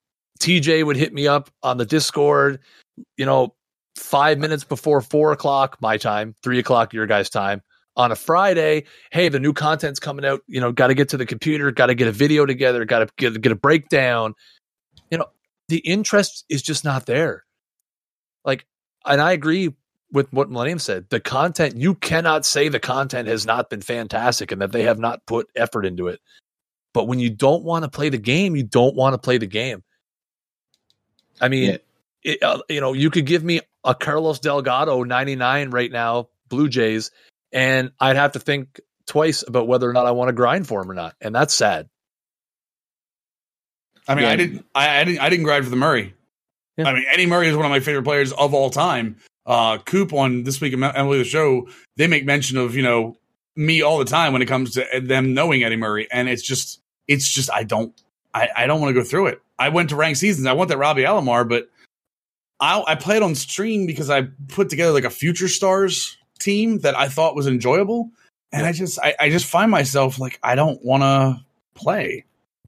[0.40, 2.60] TJ would hit me up on the Discord,
[3.16, 3.54] you know,
[3.96, 7.62] five minutes before four o'clock my time, three o'clock your guys' time
[7.96, 10.40] on a Friday, hey, the new content's coming out.
[10.46, 13.00] You know, got to get to the computer, got to get a video together, got
[13.00, 14.34] to get get a breakdown.
[15.10, 15.26] You know,
[15.68, 17.44] the interest is just not there.
[18.44, 18.66] Like,
[19.06, 19.74] and I agree
[20.12, 21.06] with what Millennium said.
[21.10, 24.98] The content you cannot say the content has not been fantastic and that they have
[24.98, 26.20] not put effort into it.
[26.94, 29.46] But when you don't want to play the game, you don't want to play the
[29.46, 29.82] game.
[31.40, 31.76] I mean, Yeah.
[32.32, 36.68] it, uh, you know, you could give me a Carlos Delgado 99 right now, Blue
[36.68, 37.10] Jays,
[37.52, 40.80] and I'd have to think twice about whether or not I want to grind for
[40.80, 41.14] him or not.
[41.20, 41.88] And that's sad.
[44.06, 44.30] I mean, Yeah.
[44.30, 46.14] I didn't, I, I didn't, I didn't grind for the Murray.
[46.76, 46.88] Yeah.
[46.88, 49.16] I mean, Eddie Murray is one of my favorite players of all time.
[49.46, 53.16] Uh, Coop on this week of MLB the Show, they make mention of you know
[53.56, 56.80] me all the time when it comes to them knowing Eddie Murray, and it's just,
[57.08, 57.92] it's just, I don't,
[58.32, 59.40] I, I don't want to go through it.
[59.58, 60.46] I went to ranked seasons.
[60.46, 61.68] I want that Robbie Alomar, but
[62.60, 66.96] I, I played on stream because I put together like a Future Stars team that
[66.96, 68.10] I thought was enjoyable,
[68.52, 72.24] and I just, I, I just find myself like I don't want to play.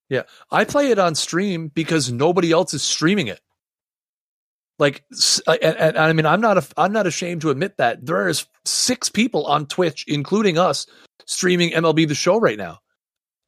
[0.08, 0.22] Yeah.
[0.52, 3.40] I play it on stream because nobody else is streaming it.
[4.78, 5.02] Like,
[5.46, 8.28] and, and- and I mean, I'm not, a, I'm not ashamed to admit that there
[8.28, 10.86] is six people on Twitch, including us,
[11.24, 12.78] streaming MLB the Show right now.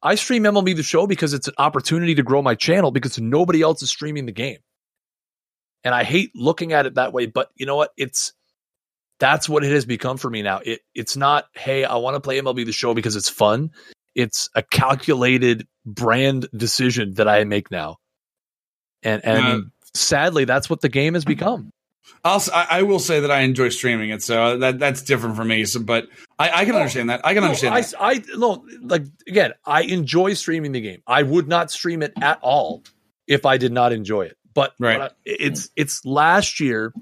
[0.01, 3.61] I stream MLB the Show because it's an opportunity to grow my channel because nobody
[3.61, 4.59] else is streaming the game.
[5.83, 7.91] And I hate looking at it that way, but you know what?
[7.97, 8.33] It's
[9.19, 10.61] that's what it has become for me now.
[10.63, 13.71] It it's not, hey, I want to play MLB the Show because it's fun.
[14.15, 17.97] It's a calculated brand decision that I make now.
[19.03, 21.71] And and mean, sadly, that's what the game has become.
[22.23, 25.35] I'll, I, I will say that I enjoy streaming it, so uh, that that's different
[25.35, 25.65] for me.
[25.65, 27.21] So, but I, I can Oh, understand that.
[27.25, 27.95] I can No, understand I, that.
[27.99, 31.01] I no like again, I enjoy streaming the game.
[31.07, 32.83] I would not stream it at all
[33.27, 34.37] if I did not enjoy it.
[34.53, 34.97] But Right.
[34.99, 36.93] but I- it's it's last year.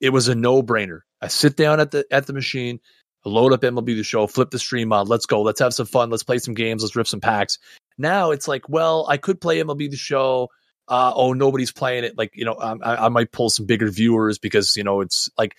[0.00, 1.00] It was a no brainer.
[1.20, 2.80] I sit down at the at the machine,
[3.24, 5.06] load up MLB the show, flip the stream on.
[5.06, 5.42] Let's go.
[5.42, 6.10] Let's have some fun.
[6.10, 6.82] Let's play some games.
[6.82, 7.58] Let's rip some packs.
[7.98, 10.48] Now it's like, well, I could play MLB the show.
[10.92, 12.18] Uh, oh, nobody's playing it.
[12.18, 15.56] Like you know, I, I might pull some bigger viewers because you know it's like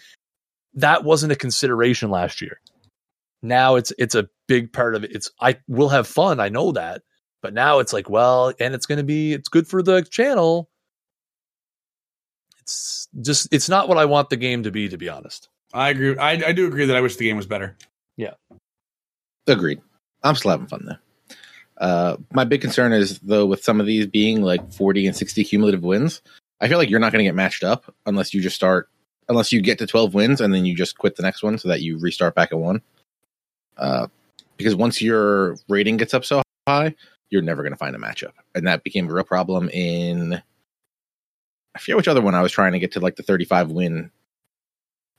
[0.75, 2.59] that wasn't a consideration last year
[3.43, 5.11] now it's it's a big part of it.
[5.11, 7.03] It's I will have fun, I know that,
[7.41, 10.69] but now it's like, well, and it's going to be it's good for the channel.
[12.61, 15.49] It's just it's not what I want the game to be, to be honest.
[15.73, 16.17] I agree.
[16.17, 17.75] I, I do agree that I wish the game was better.
[18.15, 18.33] Yeah.
[19.47, 19.81] Agreed.
[20.23, 20.95] I'm still having fun though.
[21.77, 25.43] Uh, my big concern is though with some of these being like 40 and 60
[25.43, 26.21] cumulative wins,
[26.61, 28.89] I feel like you're not going to get matched up unless you just start,
[29.27, 31.69] unless you get to 12 wins and then you just quit the next one so
[31.69, 32.81] that you restart back at one.
[33.77, 34.07] Uh,
[34.57, 36.95] because once your rating gets up so high,
[37.29, 40.41] you're never going to find a matchup, and that became a real problem in.
[41.75, 44.11] I forget which other one I was trying to get to like the 35 win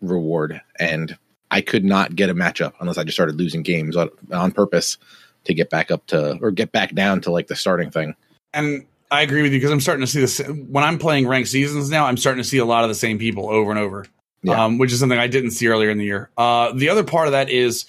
[0.01, 1.19] reward, and
[1.51, 4.99] I could not get a matchup unless I just started losing games on, on purpose
[5.45, 8.15] to get back up to or get back down to like the starting thing.
[8.53, 11.49] And I agree with you because I'm starting to see this when I'm playing ranked
[11.49, 12.07] seasons now.
[12.07, 14.07] I'm starting to see a lot of the same people over and over,
[14.43, 14.65] Yeah.
[14.65, 16.31] um, which is something I didn't see earlier in the year.
[16.37, 17.87] Uh, the other part of that is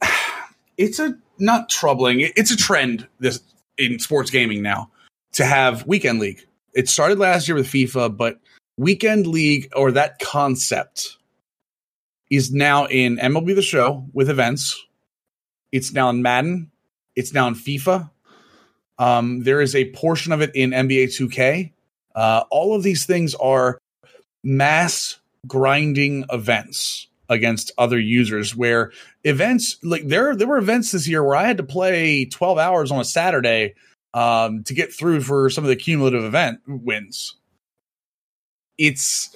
[0.78, 2.20] it's a not troubling.
[2.20, 3.40] It's a trend this
[3.78, 4.90] in sports gaming now
[5.32, 6.46] to have weekend league.
[6.74, 8.38] It started last year with FIFA, but
[8.78, 11.16] weekend league or that concept
[12.30, 14.82] is now in MLB The Show with events.
[15.72, 16.70] It's now in Madden.
[17.16, 18.10] It's now in FIFA.
[18.98, 21.72] Um, there is a portion of it in NBA 2K.
[22.14, 23.78] Uh, all of these things are
[24.42, 28.92] mass grinding events against other users where
[29.24, 32.92] events like there there were events this year where I had to play 12 hours
[32.92, 33.74] on a Saturday
[34.14, 37.34] um, to get through for some of the cumulative event wins.
[38.78, 39.34] It's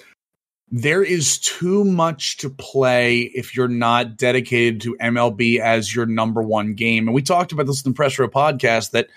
[0.71, 6.41] there is too much to play if you're not dedicated to MLB as your number
[6.41, 7.07] one game.
[7.07, 9.09] And we talked about this in the Press Row podcast that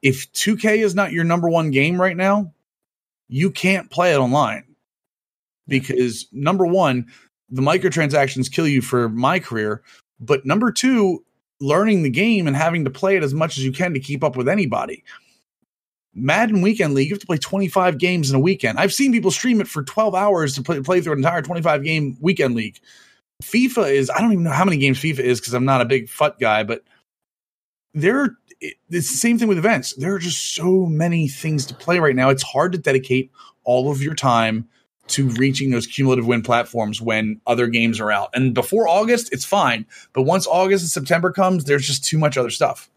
[0.00, 2.52] if 2K is not your number one game right now,
[3.28, 4.64] you can't play it online
[5.68, 7.06] because number one,
[7.50, 9.82] the microtransactions kill you for my career.
[10.18, 11.22] But number two,
[11.60, 14.24] learning the game and having to play it as much as you can to keep
[14.24, 15.04] up with anybody.
[16.14, 18.78] Madden Weekend League, you have to play 25 games in a weekend.
[18.78, 21.82] I've seen people stream it for 12 hours to play, play through an entire 25
[21.82, 22.78] game weekend league.
[23.42, 25.84] FIFA is, I don't even know how many games FIFA is because I'm not a
[25.84, 26.84] big FUT guy, but
[27.92, 29.94] there, it's the same thing with events.
[29.94, 32.30] There are just so many things to play right now.
[32.30, 33.30] It's hard to dedicate
[33.64, 34.68] all of your time
[35.06, 38.30] to reaching those cumulative win platforms when other games are out.
[38.34, 39.86] And before August, it's fine.
[40.12, 42.88] But once August and September comes, there's just too much other stuff.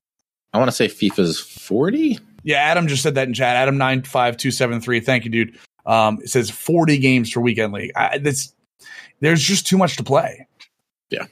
[0.54, 2.20] I want to say FIFA's 40.
[2.48, 3.58] Yeah, Adam just said that in chat.
[3.58, 5.02] Adam nine five two seven three.
[5.02, 5.60] Thank you, dude.
[5.86, 7.92] Um, it says 40 games for weekend league.
[7.96, 8.54] I, that's
[9.20, 10.48] there's just too much to play.
[11.10, 11.26] Yeah.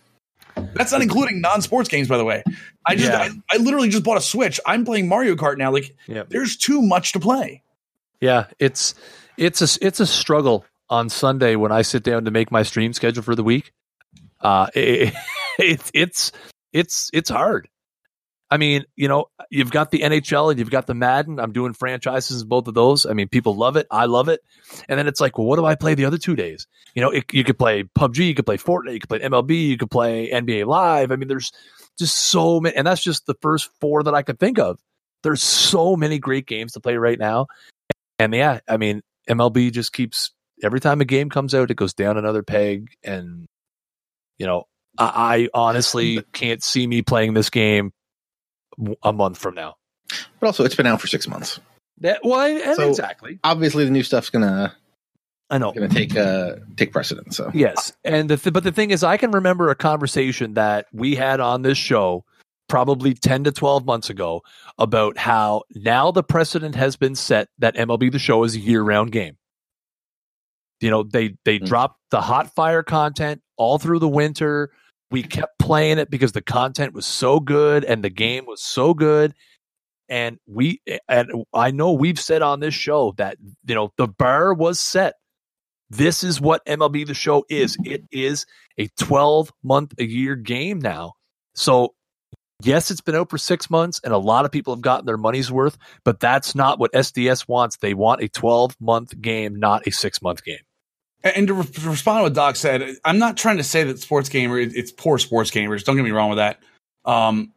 [0.74, 2.44] That's not including non-sports games, by the way.
[2.86, 3.30] I just, Yeah.
[3.52, 4.60] I, I literally just bought a Switch.
[4.66, 5.72] I'm playing Mario Kart now.
[5.72, 6.30] Like, Yep.
[6.30, 7.64] there's too much to play.
[8.22, 8.94] Yeah, it's
[9.38, 12.92] it's a it's a struggle on Sunday when I sit down to make my stream
[12.94, 13.72] schedule for the week.
[14.42, 15.14] Uh, it,
[15.60, 16.32] it, it's
[16.74, 17.68] it's it's hard.
[18.56, 21.42] I mean, you know, you've got the NHL and you've got the Madden.
[21.42, 23.06] I'm doing franchises in both of those.
[23.06, 23.86] I mean, people love it.
[23.92, 24.40] I love it.
[24.88, 26.66] And then it's like, well, what do I play the other two days?
[26.94, 29.68] You know, it, you could play PUBG, you could play Fortnite, you could play MLB,
[29.68, 31.12] you could play NBA Live.
[31.12, 31.52] I mean, there's
[32.00, 34.80] just so many, and that's just the first four that I could think of.
[35.22, 37.48] There's so many great games to play right now.
[38.20, 40.32] And yeah, I mean, MLB just keeps
[40.64, 42.88] every time a game comes out, it goes down another peg.
[43.04, 43.48] And,
[44.38, 44.64] you know,
[44.98, 47.92] I, I honestly can't see me playing this game
[49.04, 49.76] a month from now.
[50.40, 51.60] But also, it's been out for six months.
[52.00, 53.40] That, well, So- exactly.
[53.44, 54.76] Obviously, the new stuff's gonna
[55.50, 55.72] I know.
[55.72, 57.38] gonna take uh take precedence.
[57.38, 60.88] So Yes, and the th- but the thing is, I can remember a conversation that
[60.94, 62.26] we had on this show
[62.68, 64.42] probably ten to twelve months ago
[64.78, 69.12] about how now the precedent has been set that MLB the Show is a year-round
[69.12, 69.38] game.
[70.82, 71.66] You know, they they Mm.
[71.66, 74.72] dropped the hot fire content all through the winter.
[75.12, 78.94] We kept playing it because the content was so good and the game was so
[78.94, 79.34] good.
[80.10, 84.54] And we and I know we've said on this show that you know the bar
[84.54, 85.16] was set
[85.90, 87.78] this is what MLB the show is.
[87.84, 88.46] It is
[88.78, 91.14] a 12 month a year game now.
[91.54, 91.94] So,
[92.64, 95.18] yes, it's been out for six months and a lot of people have gotten their
[95.18, 97.78] money's worth, but that's not what SDS wants.
[97.78, 100.58] They want a 12 month game, not a six month game.
[101.26, 104.30] And to, re- respond to what Doc said, I'm not trying to say that sports
[104.30, 105.84] gamer it's poor sports gamers.
[105.84, 106.60] Don't get me wrong with that.
[107.04, 107.52] Um,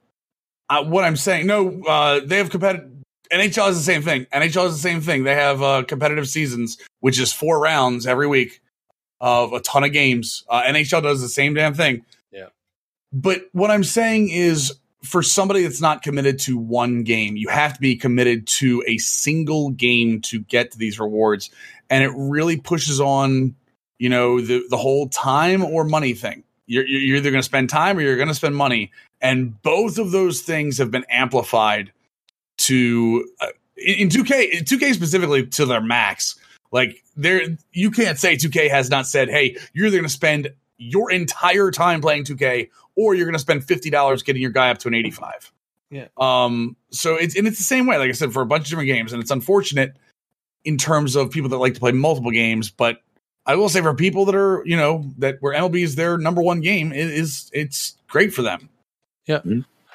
[0.71, 2.91] I, what I'm saying, no, uh, they have competitive.
[3.31, 4.25] NHL is the same thing.
[4.33, 5.25] NHL is the same thing.
[5.25, 8.63] They have uh, competitive seasons, which is four rounds every week
[9.21, 10.45] of a ton of games.
[10.49, 12.07] Uh, NHL does the same damn thing.
[12.33, 12.47] Yeah.
[13.13, 14.73] But what I'm saying is,
[15.05, 18.99] for somebody that's not committed to one game, you have to be committed to a
[18.99, 21.51] single game to get to these rewards
[21.91, 23.55] and it really pushes on
[23.99, 26.45] you know the the whole time or money thing.
[26.67, 28.91] You're, you're either going to spend time or you're going to spend money.
[29.23, 31.93] And both of those things have been amplified
[32.59, 33.47] to uh,
[33.77, 36.39] in, in 2k in 2k specifically to their max.
[36.71, 40.53] Like there you can't say 2k has not said hey you're either going to spend
[40.77, 44.79] your entire time playing 2k or you're going to spend $50 getting your guy up
[44.79, 45.53] to an 85
[45.91, 46.07] Yeah.
[46.19, 48.69] um so it's and it's the same way like i said for a bunch of
[48.71, 49.97] different games and it's unfortunate
[50.65, 52.71] in terms of people that like to play multiple games.
[52.71, 52.99] But
[53.47, 56.43] I will say for people that are, you know, that where MLB is their number
[56.43, 58.69] one game, it is it's great for them.
[59.27, 59.41] yeah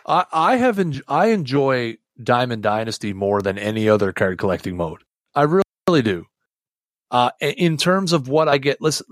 [0.06, 5.04] I, I have en- I enjoy Diamond Dynasty more than any other card collecting mode.
[5.36, 6.26] I really, really do.
[7.12, 9.06] Uh, in terms of what I get, listen,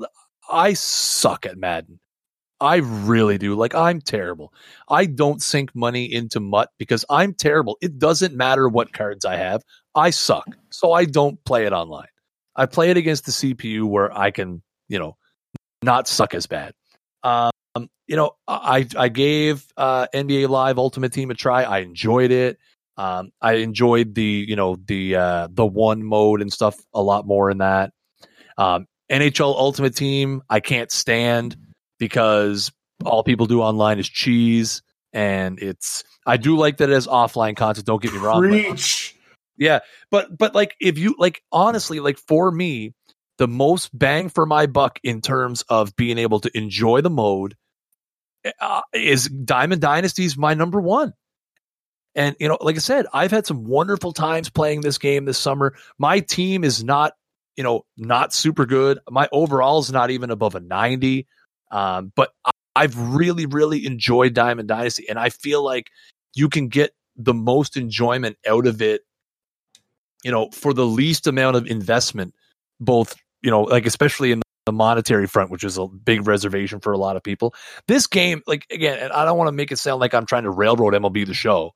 [0.52, 2.00] I suck at Madden.
[2.60, 3.56] I really do.
[3.56, 4.54] Like I'm terrible.
[4.88, 7.78] I don't sink money into MUT because I'm terrible.
[7.82, 9.64] It doesn't matter what cards I have.
[9.96, 10.48] I suck.
[10.70, 12.08] So I don't play it online.
[12.56, 15.18] I play it against the CPU where I can, you know,
[15.82, 16.74] not suck as bad.
[17.24, 17.52] Um,
[18.08, 21.64] you know, I I gave uh, NBA Live Ultimate Team a try.
[21.64, 22.58] I enjoyed it.
[22.98, 27.26] Um, I enjoyed the you know the uh, the one mode and stuff a lot
[27.26, 27.94] more in that.
[28.58, 31.56] Um, NHL Ultimate Team I can't stand
[32.00, 32.72] because
[33.06, 34.82] all people do online is cheese,
[35.14, 37.86] and it's I do like that it has offline content.
[37.86, 38.42] Don't get me wrong.
[38.42, 39.16] Preach.
[39.62, 42.96] Yeah, but but like if you like honestly, like for me,
[43.38, 47.56] the most bang for my buck in terms of being able to enjoy the mode
[48.60, 51.14] uh, is Diamond Dynasty's my number one.
[52.16, 55.38] And you know, like I said, I've had some wonderful times playing this game this
[55.38, 55.76] summer.
[56.00, 57.14] My team is not,
[57.56, 58.98] you know, not super good.
[59.12, 61.28] My overall is not even above a 90.
[61.70, 62.32] Um, but
[62.76, 65.92] I've really, really enjoyed Diamond Dynasty, and I feel like
[66.34, 69.02] you can get the most enjoyment out of it,
[70.24, 72.34] you know, for the least amount of investment,
[72.80, 76.94] both, you know, like especially in the monetary front, which is a big reservation for
[76.94, 77.54] a lot of people.
[77.88, 80.44] This game, like again, and I don't want to make it sound like I'm trying
[80.44, 81.74] to railroad MLB the show.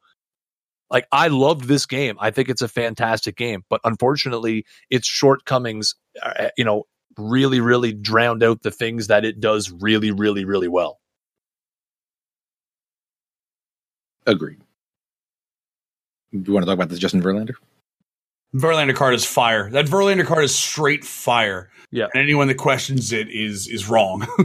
[0.91, 2.17] Like I loved this game.
[2.19, 6.83] I think it's a fantastic game, but unfortunately, its shortcomings, uh, you know,
[7.17, 10.99] really, really drowned out the things that it does really, really, really well.
[14.27, 14.59] Agreed.
[16.31, 17.55] Do you want to talk about this Justin Verlander?
[18.55, 19.69] Verlander card is fire.
[19.69, 21.69] That Verlander card is straight fire.
[21.91, 22.07] Yeah.
[22.13, 24.25] And anyone that questions it is is wrong.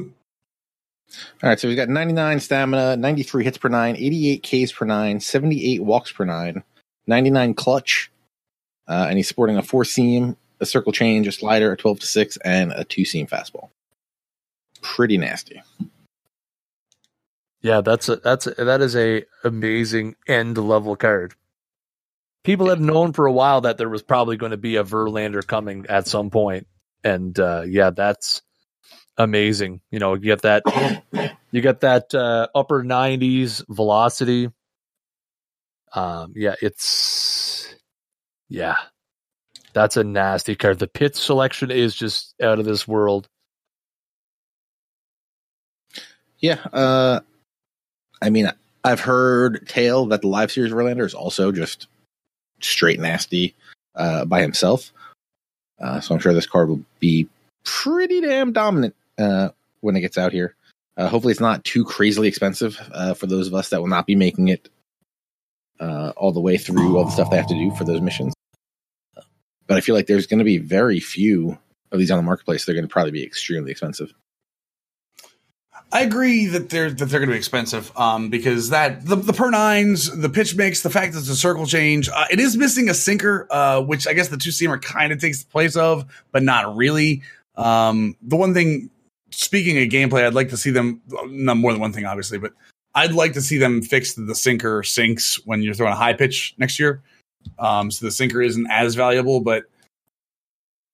[1.42, 5.20] All right, so we've got 99 stamina, 93 hits per nine, 88 Ks per nine,
[5.20, 6.62] 78 walks per nine,
[7.06, 8.12] 99 clutch,
[8.88, 12.06] uh, and he's sporting a four seam, a circle change, a slider, a 12 to
[12.06, 13.70] 6, and a two seam fastball.
[14.82, 15.62] Pretty nasty.
[17.62, 21.34] Yeah, that's a that's a, that is a amazing end level card.
[22.42, 25.46] People have known for a while that there was probably going to be a Verlander
[25.46, 26.66] coming at some point,
[27.05, 28.40] and uh, yeah, that's
[29.18, 29.81] amazing.
[29.90, 30.62] You know, you get that
[31.50, 34.48] you get that uh, upper nineties velocity.
[35.92, 37.74] Um, yeah, it's
[38.48, 38.76] yeah,
[39.74, 40.79] that's a nasty card.
[40.79, 43.29] The pitch selection is just out of this world.
[46.38, 47.20] Yeah, uh,
[48.22, 48.50] I mean,
[48.83, 51.87] I've heard tale that the live series Verlander is also just
[52.64, 53.54] straight nasty
[53.94, 54.92] uh, by himself.
[55.80, 57.28] Uh, so I'm sure this card will be
[57.64, 60.54] pretty damn dominant uh, when it gets out here.
[60.96, 64.06] Uh, hopefully, it's not too crazily expensive uh, for those of us that will not
[64.06, 64.68] be making it
[65.78, 68.34] uh, all the way through all the stuff they have to do for those missions.
[69.66, 71.56] But I feel like there's going to be very few
[71.92, 72.64] of these on the marketplace.
[72.64, 74.12] They're going to probably be extremely expensive.
[75.92, 79.33] I agree that they're that they're going to be expensive um, because that the, the
[79.33, 82.57] per nines, the pitch mix, the fact that it's a circle change, uh, it is
[82.57, 85.76] missing a sinker, uh, which I guess the two seamer kind of takes the place
[85.76, 87.22] of, but not really.
[87.57, 88.88] Um, the one thing,
[89.31, 92.53] speaking of gameplay, I'd like to see them not more than one thing, obviously, but
[92.94, 96.55] I'd like to see them fix the sinker sinks when you're throwing a high pitch
[96.57, 97.03] next year,
[97.59, 99.40] um, so the sinker isn't as valuable.
[99.40, 99.64] But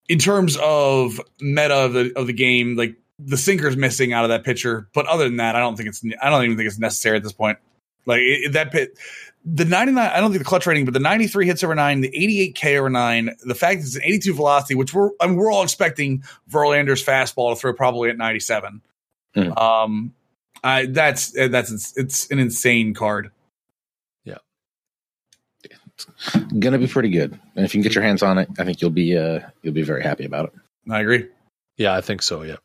[0.09, 4.31] in terms of meta of the of the game, like the sinker's missing out of
[4.31, 4.89] that pitcher.
[4.95, 7.23] But other than that, I don't think it's I don't even think it's necessary at
[7.23, 7.59] this point.
[8.05, 8.97] Like it, that pit,
[9.45, 12.09] the 99, I don't think the clutch rating, but the 93 hits over nine, the
[12.09, 15.37] 88 K over nine, the fact that it's an 82 velocity, which we're I mean,
[15.37, 18.81] we're all expecting Verlander's fastball to throw probably at 97.
[19.37, 19.61] Mhm.
[19.61, 20.15] Um,
[20.63, 23.31] I that's that's it's an insane card.
[24.25, 24.39] Yeah.
[25.65, 26.07] It's
[26.59, 28.81] gonna be pretty good, and if you can get your hands on it, I think
[28.81, 30.53] you'll be uh, you'll be very happy about it.
[30.91, 31.29] I agree.
[31.77, 32.43] Yeah, I think so.
[32.43, 32.57] Yeah.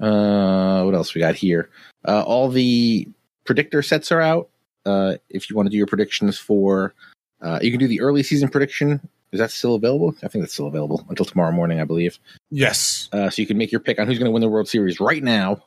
[0.00, 1.68] Uh, what else we got here?
[2.06, 3.06] Uh, all the
[3.44, 4.48] predictor sets are out.
[4.86, 6.94] Uh, if you want to do your predictions for,
[7.42, 9.00] uh, you can do the early season prediction.
[9.32, 10.14] Is that still available?
[10.22, 12.18] I think that's still available until tomorrow morning, I believe.
[12.50, 13.08] Yes.
[13.12, 14.98] Uh, so you can make your pick on who's going to win the World Series
[14.98, 15.62] right now,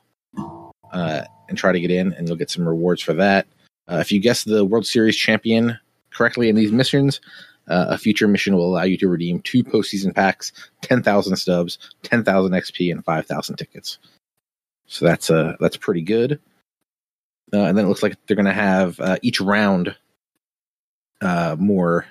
[0.92, 3.46] uh, and try to get in, and you'll get some rewards for that.
[3.90, 5.78] Uh, if you guess the World Series champion
[6.10, 7.20] correctly in these missions,
[7.68, 11.78] uh, a future mission will allow you to redeem two postseason packs, ten thousand stubs,
[12.02, 13.98] ten thousand XP, and five thousand tickets.
[14.86, 16.40] So that's uh that's pretty good.
[17.52, 19.94] Uh, and then it looks like they're going to have uh, each round
[21.20, 22.06] uh, more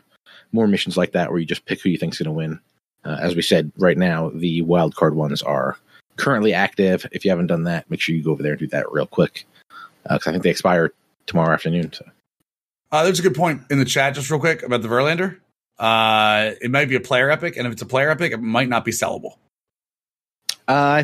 [0.51, 2.59] more missions like that, where you just pick who you think's going to win.
[3.03, 5.77] Uh, as we said, right now the wild card ones are
[6.15, 7.05] currently active.
[7.11, 9.07] If you haven't done that, make sure you go over there and do that real
[9.07, 9.45] quick
[10.03, 10.93] because I think they expire
[11.25, 11.91] tomorrow afternoon.
[11.91, 12.05] So
[12.91, 15.39] Uh, there's a good point in the chat, just real quick, about the Verlander.
[15.79, 18.69] Uh, it might be a player epic, and if it's a player epic, it might
[18.69, 19.37] not be sellable.
[20.67, 21.03] I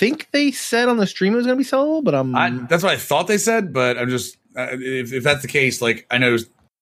[0.00, 2.50] think they said on the stream it was going to be sellable, but I'm I,
[2.68, 5.80] that's what I thought they said, but I'm just uh, if, if that's the case,
[5.80, 6.36] like I know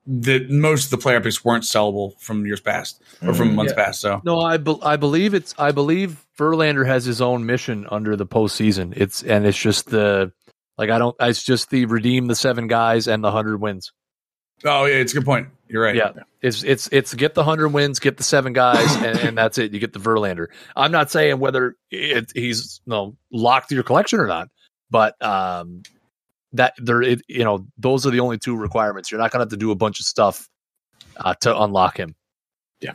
[0.06, 3.54] that most of the player epics weren't sellable from years past or from Mm.
[3.56, 3.84] months Yeah.
[3.84, 4.00] past.
[4.00, 8.16] So No, I be- I believe it's I believe Verlander has his own mission under
[8.16, 8.94] the postseason.
[8.96, 10.32] It's and it's just the
[10.78, 13.92] like I don't it's just the redeem the seven guys and the hundred wins.
[14.64, 15.48] oh yeah, it's a good point.
[15.68, 15.94] You're right.
[15.94, 16.12] Yeah.
[16.40, 19.72] It's it's it's get the hundred wins, get the seven guys, and, and that's it.
[19.72, 20.46] You get the Verlander.
[20.74, 24.48] I'm not saying whether it, he's you know, locked to your collection or not,
[24.90, 25.82] but um,
[26.52, 29.10] that there it, you know those are the only two requirements.
[29.10, 30.48] You're not going to have to do a bunch of stuff
[31.16, 32.14] uh, to unlock him.
[32.80, 32.94] Yeah.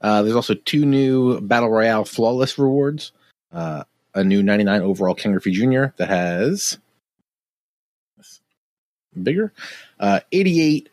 [0.00, 3.12] Uh, there's also two new Battle Royale Flawless rewards.
[3.52, 3.84] Uh,
[4.14, 5.86] a new 99 overall Ken Griffey Jr.
[5.96, 6.78] that has
[9.22, 9.52] bigger,
[9.98, 10.88] uh, 88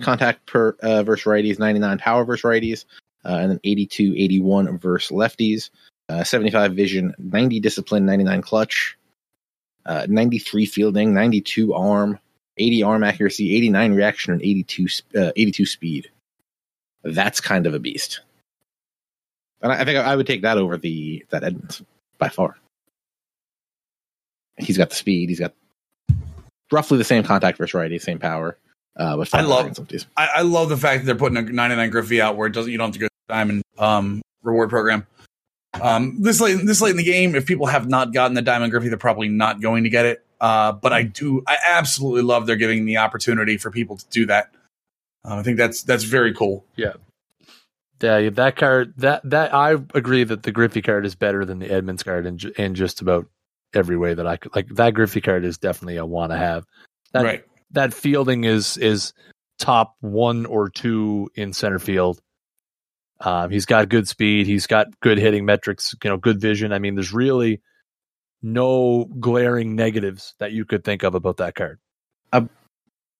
[0.00, 2.84] contact per uh, versus righties, 99 power versus righties,
[3.24, 5.70] uh, and then 82, 81 versus lefties,
[6.08, 8.98] uh, 75 vision, 90 discipline, 99 clutch,
[9.86, 12.18] uh, 93 fielding, 92 arm,
[12.58, 14.86] 80 arm accuracy, 89 reaction, and 82
[15.16, 16.10] uh, 82 speed.
[17.02, 18.20] That's kind of a beast.
[19.62, 21.82] And I I think I would take that over the that Edmonds
[22.18, 22.56] by far.
[24.56, 25.28] He's got the speed.
[25.28, 25.52] He's got
[26.70, 28.56] roughly the same contact versus righty, same power.
[28.96, 30.06] Uh, but I love- some of these.
[30.16, 32.70] I, I love the fact that they're putting a 99 Griffey out where it doesn't
[32.70, 35.06] you don't have to go to the diamond um, reward program.
[35.80, 38.70] Um, this late this late in the game, if people have not gotten the diamond
[38.70, 40.24] Griffey, they're probably not going to get it.
[40.40, 44.26] Uh, but I do, I absolutely love they're giving the opportunity for people to do
[44.26, 44.50] that.
[45.24, 46.64] Um, I think that's that's very cool.
[46.76, 46.92] Yeah,
[48.00, 51.70] yeah, that card that that I agree that the Griffey card is better than the
[51.70, 53.26] Edmonds card in, in just about
[53.72, 56.66] every way that I could like that Griffey card is definitely a want to have.
[57.12, 57.44] That right.
[57.74, 59.12] That fielding is is
[59.58, 62.20] top one or two in center field.
[63.20, 64.46] Um, he's got good speed.
[64.46, 65.94] He's got good hitting metrics.
[66.02, 66.72] You know, good vision.
[66.72, 67.60] I mean, there's really
[68.42, 71.78] no glaring negatives that you could think of about that card.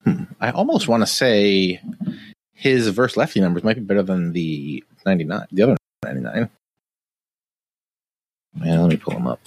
[0.04, 0.24] Hmm.
[0.40, 1.80] I almost want to say
[2.52, 6.50] his verse lefty numbers might be better than the 99, the other 99.
[8.56, 9.40] Man, let me pull them up.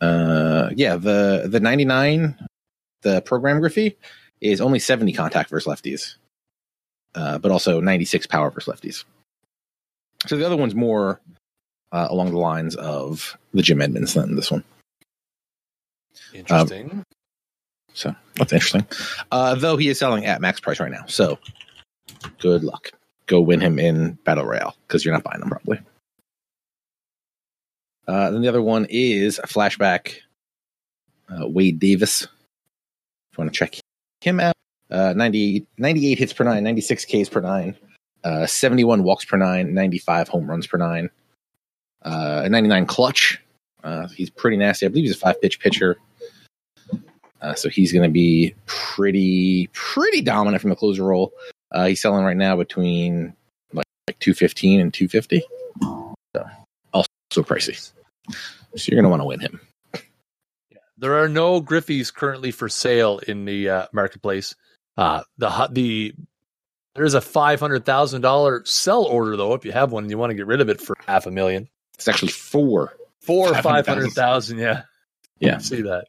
[0.00, 2.36] Uh, yeah, the the 99,
[3.02, 3.96] the program Griffey
[4.40, 6.14] is only 70 contact versus lefties,
[7.14, 9.04] uh, but also 96 power versus lefties.
[10.26, 11.20] So the other one's more
[11.92, 14.64] uh, along the lines of the Jim Edmonds than this one.
[16.34, 17.04] Interesting.
[17.94, 18.86] So that's interesting.
[19.32, 21.04] Uh, though he is selling at max price right now.
[21.06, 21.38] So
[22.38, 22.92] good luck.
[23.26, 25.80] Go win him in Battle Royale because you're not buying them probably.
[28.08, 30.14] Uh, then the other one is a flashback.
[31.28, 32.22] Uh, Wade Davis.
[32.22, 32.28] If
[33.32, 33.78] you want to check
[34.22, 34.54] him out,
[34.90, 37.76] uh, 90, 98 hits per nine, 96 Ks per nine,
[38.24, 41.10] uh, 71 walks per nine, 95 home runs per nine,
[42.02, 43.38] uh, a 99 clutch.
[43.84, 44.86] Uh, he's pretty nasty.
[44.86, 45.98] I believe he's a five pitch pitcher.
[47.40, 51.32] Uh, so he's going to be pretty pretty dominant from the closer role.
[51.70, 53.34] Uh, he's selling right now between
[53.72, 55.44] like, like two fifteen and two fifty.
[55.80, 56.46] So
[56.92, 57.92] also pricey.
[58.76, 59.60] So you're going to want to win him.
[60.98, 64.54] There are no Griffeys currently for sale in the uh, marketplace.
[64.96, 66.14] Uh, the the
[66.94, 69.54] there is a five hundred thousand dollar sell order though.
[69.54, 71.30] If you have one and you want to get rid of it for half a
[71.30, 72.94] million, It's actually four.
[73.20, 73.62] four or 500,000.
[73.62, 74.58] five hundred thousand.
[74.58, 74.82] Yeah,
[75.38, 75.58] Yeah.
[75.58, 76.08] see that.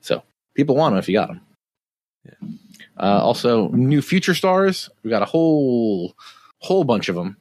[0.00, 0.22] So
[0.54, 1.40] people want them if you got them.
[2.24, 2.48] Yeah.
[2.98, 4.88] Uh, also, new future stars.
[5.02, 6.14] We got a whole
[6.60, 7.36] whole bunch of them.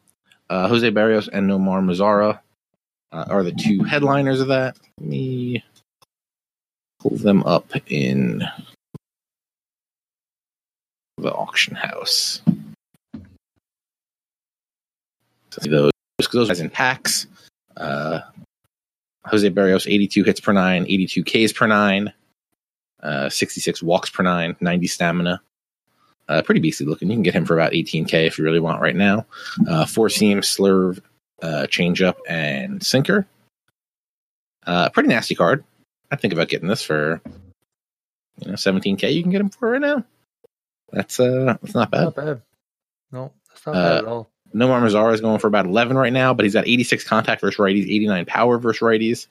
[0.49, 2.39] Uh, Jose Berrios and Nomar Mazara
[3.15, 4.77] uh, are the two headliners of that.
[4.99, 5.63] Let me
[6.99, 8.43] pull them up in
[11.17, 12.41] the auction house.
[15.51, 15.91] So those
[16.31, 17.27] those guys in packs.
[17.77, 18.19] Uh,
[19.25, 22.13] Jose Berrios, 82 hits per nine, 82 Ks per nine,
[23.01, 25.41] uh, 66 walks per nine, 90 stamina.
[26.27, 27.09] Uh, pretty beastly looking.
[27.09, 29.25] You can get him for about 18K if you really want right now.
[29.67, 30.99] Uh, four seam, slurve,
[31.41, 33.27] uh, changeup, and sinker.
[34.65, 35.63] Uh, pretty nasty card.
[36.11, 37.21] I think about getting this for
[38.39, 39.13] you know 17K.
[39.13, 40.03] You can get him for right now.
[40.91, 42.03] That's uh, that's not bad.
[42.05, 42.41] Not bad.
[43.11, 44.29] No, that's not Uh, bad at all.
[44.53, 47.57] Nomar Mazara is going for about 11 right now, but he's got 86 contact versus
[47.59, 49.27] righties, 89 power versus righties,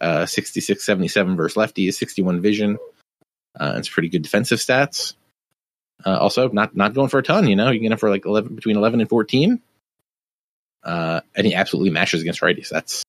[0.00, 2.76] uh, 66, 77 versus lefties, 61 vision.
[3.58, 5.14] Uh, it's pretty good defensive stats.
[6.04, 7.46] Uh, also, not not going for a ton.
[7.46, 9.60] You know, you can get him for like 11 between 11 and 14.
[10.82, 12.68] Uh, and he absolutely mashes against righties.
[12.68, 13.02] That's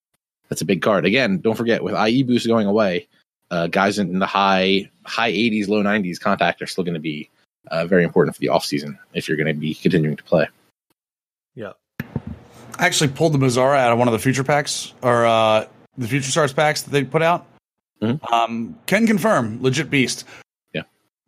[0.50, 1.06] that's a big card.
[1.06, 3.08] Again, don't forget with IE boost going away,
[3.52, 7.30] uh, guys in the high high 80s, low 90s contact are still going to be
[7.68, 10.48] uh, very important for the offseason if you're going to be continuing to play.
[11.56, 11.74] Yeah.
[12.80, 15.68] I actually pulled the Mazara out of one of the future packs or uh,
[15.98, 17.46] the future stars packs that they put out.
[18.02, 18.32] Mhm.
[18.32, 20.24] Um, can confirm, legit beast.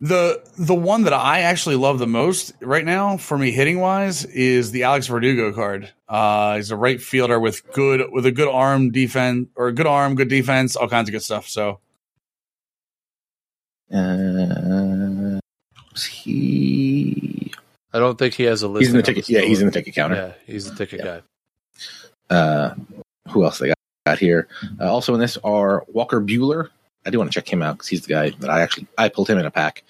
[0.03, 0.07] Yeah.
[0.09, 4.25] The the one that I actually love the most right now for me hitting wise
[4.25, 5.91] is the Alex Verdugo card.
[6.09, 9.87] Uh, he's a right fielder with good with a good arm defense or a good
[9.87, 11.47] arm, good defense, all kinds of good stuff.
[11.47, 11.79] So
[13.93, 15.39] Uh,
[16.09, 17.51] he
[17.93, 18.81] I don't think he has a list.
[18.81, 19.29] he's in the ticket.
[19.29, 20.15] Yeah, he's in the ticket counter.
[20.15, 21.19] Yeah, he's the ticket Yeah.
[22.29, 22.35] guy.
[22.35, 22.75] Uh,
[23.29, 23.77] who else they got,
[24.07, 24.47] got here?
[24.81, 26.69] Uh, also in this are Walker Buehler.
[27.05, 29.09] I do want to check him out because he's the guy that I actually I
[29.09, 29.83] pulled him in a pack.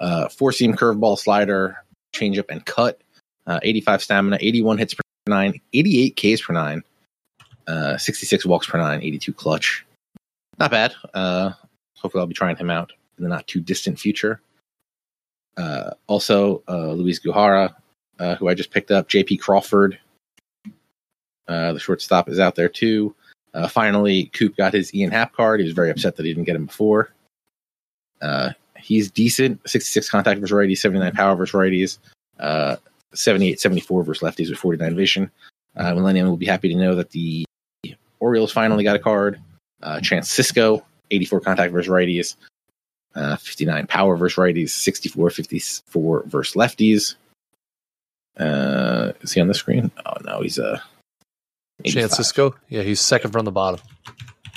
[0.00, 3.00] uh, four seam curveball, slider, changeup, and cut.
[3.46, 6.82] Uh, 85 stamina, 81 hits per nine, 88 Ks per nine,
[7.66, 9.84] uh, 66 walks per nine, 82 clutch.
[10.58, 10.94] Not bad.
[11.14, 11.50] Uh,
[11.96, 14.40] hopefully, I'll be trying him out in the not too distant future.
[15.56, 17.74] Uh, also, uh, Luiz Gohara,
[18.18, 19.98] uh, who I just picked up, JP Crawford,
[21.48, 23.14] uh, the shortstop, is out there too.
[23.52, 25.60] Uh, finally, Coop got his Ian Happ card.
[25.60, 27.12] He was very upset that he didn't get him before.
[28.22, 31.98] Uh, he's decent 66 contact versus righties, 79 power versus righties,
[32.38, 32.76] uh,
[33.14, 35.30] 78 74 versus lefties with 49 vision.
[35.76, 37.44] Uh, Millennium will be happy to know that the
[38.20, 39.40] Orioles finally got a card.
[39.82, 42.36] Uh, Chance Sisco, 84 contact versus righties,
[43.14, 47.14] uh, 59 power versus righties, 64 54 versus lefties.
[48.36, 49.90] Uh, is he on the screen?
[50.06, 50.74] Oh, no, he's a.
[50.74, 50.78] Uh,
[51.84, 52.54] Chance Sisco?
[52.68, 53.80] Yeah, he's second from the bottom.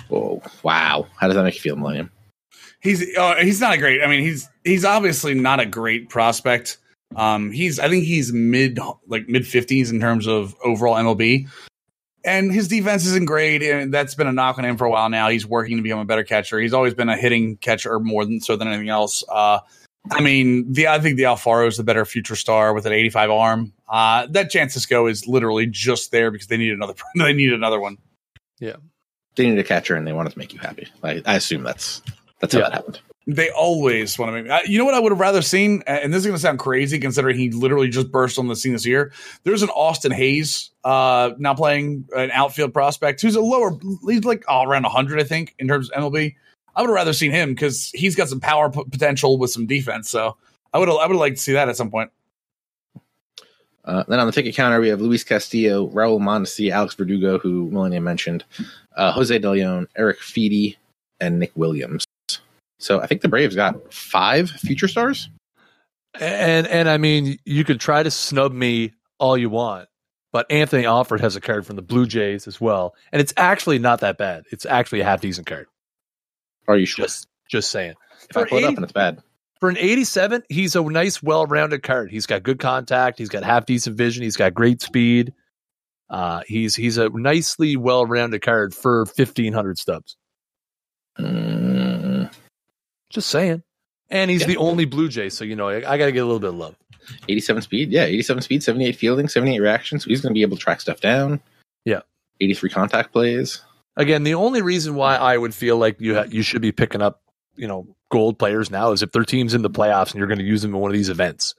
[0.09, 0.41] Whoa!
[0.63, 1.07] Wow!
[1.17, 2.11] How does that make you feel, Millennium?
[2.81, 4.03] He's uh, he's not a great.
[4.03, 6.77] I mean, he's he's obviously not a great prospect.
[7.15, 11.47] Um, he's I think he's mid like mid fifties in terms of overall MLB,
[12.25, 13.63] and his defense isn't great.
[13.63, 15.29] And that's been a knock on him for a while now.
[15.29, 16.59] He's working to become a better catcher.
[16.59, 19.23] He's always been a hitting catcher more than so than anything else.
[19.29, 19.59] Uh,
[20.11, 23.31] I mean, the I think the Alfaro is the better future star with an 85
[23.31, 23.73] arm.
[23.87, 26.93] Uh, that Chance Sisco is literally just there because they need another.
[27.15, 27.97] they need another one.
[28.59, 28.75] Yeah,
[29.35, 30.87] they need a catcher and they wanted to make you happy.
[31.03, 32.01] I, I assume that's
[32.39, 32.65] that's how yeah.
[32.65, 32.99] that happened.
[33.25, 34.67] They always want to make.
[34.67, 36.99] You know what I would have rather seen, and this is going to sound crazy
[36.99, 39.13] considering he literally just burst on the scene this year.
[39.43, 43.79] There's an Austin Hays uh, now playing an outfield prospect who's a lower.
[44.05, 46.35] He's like oh, around 100, I think, in terms of MLB.
[46.75, 49.65] I would have rather seen him because he's got some power p- potential with some
[49.65, 50.09] defense.
[50.09, 50.37] So
[50.73, 52.11] I would I would like to see that at some point.
[53.85, 57.69] Uh, then on the ticket counter, we have Luis Castillo, Raul Mondesi, Alex Verdugo, who
[57.69, 58.45] Millennium mentioned,
[58.95, 60.77] uh, Jose De Leon, Erick Fedde,
[61.19, 62.05] and Nick Williams.
[62.79, 65.29] So I think the Braves got five future stars.
[66.19, 69.89] And and I mean, you could try to snub me all you want,
[70.31, 73.79] but Anthony Alford has a card from the Blue Jays as well, and it's actually
[73.79, 74.45] not that bad.
[74.51, 75.67] It's actually a half decent card.
[76.67, 77.05] Are you sure?
[77.05, 77.95] Just, just saying.
[78.23, 79.21] If for I pull 80, it up and it's bad.
[79.59, 82.11] For an 87, he's a nice, well rounded card.
[82.11, 83.17] He's got good contact.
[83.17, 84.23] He's got half decent vision.
[84.23, 85.33] He's got great speed.
[86.09, 90.17] Uh, he's he's a nicely well rounded card for 1,500 stubs.
[91.17, 92.31] Mm.
[93.09, 93.63] Just saying.
[94.09, 94.47] And he's yeah.
[94.47, 96.49] the only Blue Jay, so you know I, I got to get a little bit
[96.49, 96.75] of love.
[97.27, 100.03] 87 speed, yeah, 87 speed, 78 fielding, 78 reactions.
[100.03, 101.41] So he's going to be able to track stuff down.
[101.85, 102.01] Yeah,
[102.39, 103.61] 83 contact plays.
[103.95, 107.01] Again, the only reason why I would feel like you ha- you should be picking
[107.01, 107.21] up,
[107.55, 110.39] you know, gold players now is if their team's in the playoffs and you're going
[110.39, 111.55] to use them in one of these events.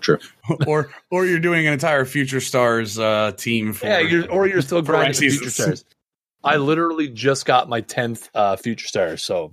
[0.00, 0.18] True.
[0.66, 4.62] or or you're doing an entire future stars uh, team for yeah, you're, or you're
[4.62, 5.84] still grinding future stars.
[6.44, 9.52] I literally just got my tenth uh, future stars, so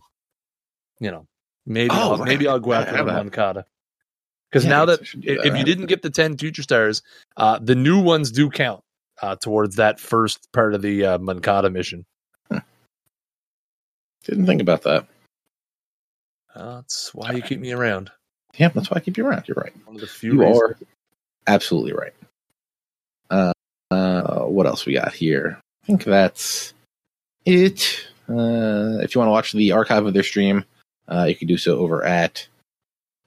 [1.00, 1.28] you know
[1.66, 2.28] maybe oh, I'll, right.
[2.28, 3.66] maybe I'll go after the Moncada.
[4.52, 7.02] Because yeah, now that if you didn't get the ten future stars,
[7.38, 8.84] uh, the new ones do count
[9.22, 12.06] uh, towards that first part of the uh, Moncada mission.
[14.26, 15.08] Didn't think about that.
[16.56, 18.12] Uh, that's why you keep me around.
[18.56, 19.48] Yeah, that's why I keep you around.
[19.48, 19.74] You're right.
[19.86, 20.62] One of the few you reasons.
[20.62, 20.78] are
[21.48, 22.14] absolutely right.
[23.30, 23.54] Uh,
[23.92, 25.60] uh, what else we got here?
[25.84, 26.74] I think that's
[27.46, 28.08] it.
[28.30, 30.64] Uh, if you want to watch the archive of their stream,
[31.08, 32.48] uh, you can do so over at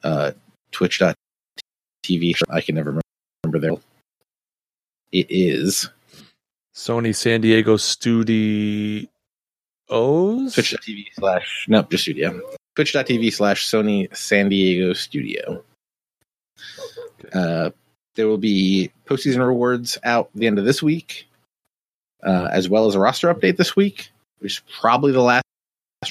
[0.05, 0.30] uh,
[0.70, 2.36] twitch.tv.
[2.49, 3.01] I can never
[3.44, 3.76] remember there.
[5.12, 5.90] It is
[6.74, 9.07] Sony San Diego Studio
[9.89, 10.55] O's?
[10.55, 12.41] Twitch.tv slash, nope, just studio.
[12.74, 15.62] Twitch.tv slash Sony San Diego Studio.
[17.32, 17.70] Uh,
[18.14, 21.28] there will be postseason rewards out the end of this week,
[22.22, 25.45] uh, as well as a roster update this week, which is probably the last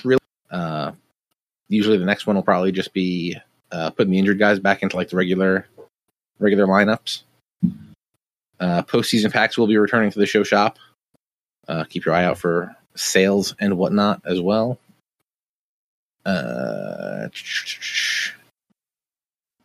[0.04, 0.20] real.
[0.50, 0.92] Uh,
[1.68, 3.36] usually, the next one will probably just be
[3.72, 5.68] uh, putting the injured guys back into like the regular
[6.40, 7.24] regular lineups.
[8.60, 10.78] Uh, postseason packs will be returning to the show shop.
[11.68, 14.80] Uh, keep your eye out for sales and whatnot as well.
[16.26, 17.28] Uh,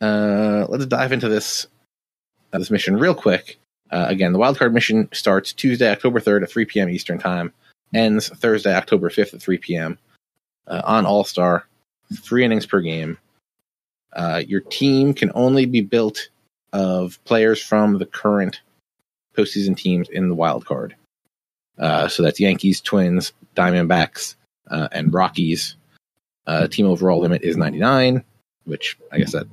[0.01, 1.67] uh, let's dive into this
[2.53, 3.59] uh, this mission real quick.
[3.91, 6.91] Uh, again, the wildcard mission starts Tuesday, October 3rd at 3 p.m.
[6.91, 7.53] Eastern Time,
[7.93, 9.99] ends Thursday, October 5th at 3 p.m.
[10.67, 11.67] Uh, on All Star,
[12.15, 13.19] three innings per game.
[14.13, 16.29] Uh, your team can only be built
[16.73, 18.61] of players from the current
[19.37, 20.95] postseason teams in the wild card.
[21.81, 24.37] Uh, so that's Yankees, Twins, Diamondbacks,
[24.71, 25.75] uh, and Rockies.
[26.47, 28.23] Uh, team overall limit is 99,
[28.65, 29.49] which I guess that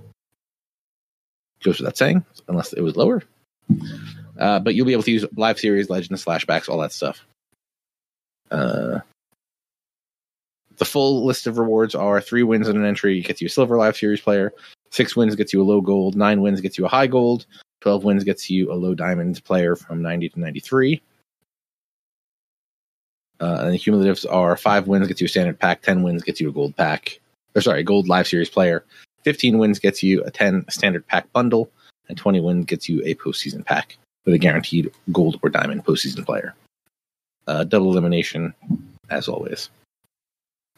[1.63, 3.23] goes without saying, unless it was lower.
[4.38, 7.25] Uh, but you'll be able to use live series, legends, flashbacks, all that stuff.
[8.51, 8.99] Uh,
[10.78, 13.78] the full list of rewards are three wins and an entry gets you a silver
[13.78, 14.53] live series player,
[14.91, 16.15] Six wins gets you a low gold.
[16.15, 17.45] Nine wins gets you a high gold.
[17.82, 21.01] 12 wins gets you a low diamond player from 90 to 93.
[23.40, 26.42] Uh, and the cumulatives are five wins gets you a standard pack, 10 wins gets
[26.42, 27.20] you a gold pack,
[27.56, 28.84] or sorry, gold live series player.
[29.24, 31.70] 15 wins gets you a 10 standard pack bundle,
[32.10, 36.26] and 20 wins gets you a postseason pack with a guaranteed gold or diamond postseason
[36.26, 36.56] player.
[37.46, 38.54] Uh, double elimination,
[39.10, 39.70] as always.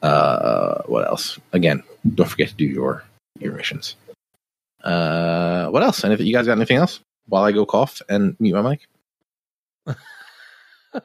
[0.01, 1.39] Uh, what else?
[1.53, 1.84] Again,
[2.16, 3.03] don't forget to do your
[3.39, 3.95] your missions.
[4.84, 6.03] Uh, what else?
[6.03, 6.28] Anything?
[6.28, 6.99] You guys got anything else?
[7.28, 8.78] While I go cough and mute my
[9.86, 9.95] mic.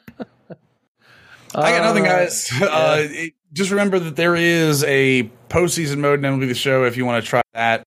[1.54, 2.50] I got nothing, guys.
[2.62, 6.96] Uh, it, just remember that there is a postseason mode in MLB the Show if
[6.96, 7.84] you want to try that.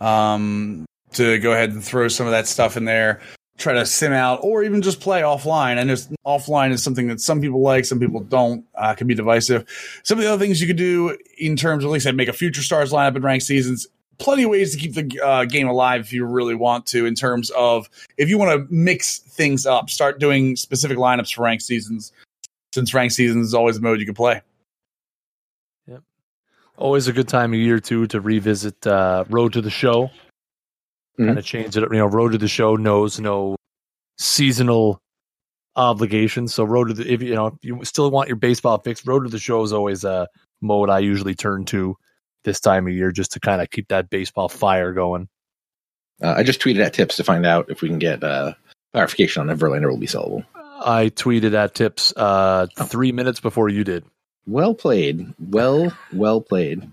[0.00, 3.20] Um, to go ahead and throw some of that stuff in there,
[3.56, 5.78] try to sim out, or even just play offline.
[5.78, 5.94] I know
[6.24, 8.64] offline is something that some people like, some people don't.
[8.74, 9.64] Uh, can be divisive.
[10.04, 12.28] Some of the other things you could do in terms of, like I said, make
[12.28, 13.88] a future stars lineup in ranked seasons.
[14.18, 17.06] Plenty of ways to keep the uh, game alive if you really want to.
[17.06, 21.42] In terms of if you want to mix things up, start doing specific lineups for
[21.42, 22.12] ranked seasons
[22.72, 24.42] since ranked seasons is always a mode you can play.
[25.86, 26.02] Yep.
[26.76, 30.10] Always a good time of year too to revisit uh, Road to the Show.
[31.18, 31.26] Mhm.
[31.26, 31.82] Kind of change it.
[31.82, 31.90] up.
[31.92, 33.56] You know, Road to the Show knows no
[34.18, 35.00] seasonal
[35.76, 36.54] obligations.
[36.54, 39.24] So Road to the if you know if you still want your baseball fix, Road
[39.24, 40.28] to the Show is always a
[40.60, 41.96] mode I usually turn to
[42.44, 45.28] this time of year just to kind of keep that baseball fire going.
[46.22, 48.54] Uh, I just tweeted at Tips to find out if we can get uh,
[48.92, 50.44] clarification on if Verlander will be sellable.
[50.80, 52.84] I tweeted at tips uh, Oh.
[52.84, 54.04] three minutes before you did.
[54.46, 55.34] Well played.
[55.38, 56.88] Well, well played.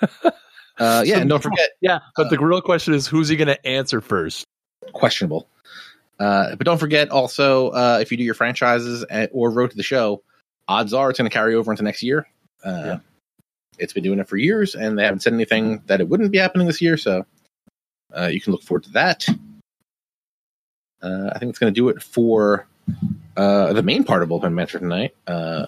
[0.80, 3.48] Uh, yeah, So- and don't forget, Yeah, but the real question is who's he going
[3.48, 4.44] to answer first?
[4.92, 5.48] questionable.
[6.20, 9.76] Uh, but don't forget also, uh, if you do your franchises at, or road to
[9.76, 10.22] the show,
[10.68, 12.28] odds are it's going to carry over into next year.
[12.64, 12.98] Uh, Yeah.
[13.80, 16.38] It's been doing it for years, and they haven't said anything that it wouldn't be
[16.38, 16.96] happening this year.
[16.96, 17.26] So
[18.16, 19.26] uh, you can look forward to that.
[21.02, 22.67] Uh, I think it's going to do it for
[23.38, 25.14] uh, the main part of bullpen match tonight.
[25.26, 25.66] Uh,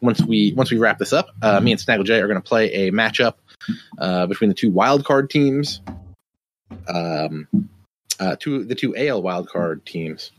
[0.00, 2.48] once we once we wrap this up, uh, me and Snaggle J are going to
[2.48, 3.34] play a matchup
[3.98, 5.82] uh, between the two wild card teams.
[6.88, 7.46] Um,
[8.18, 10.32] uh, two the two AL wildcard teams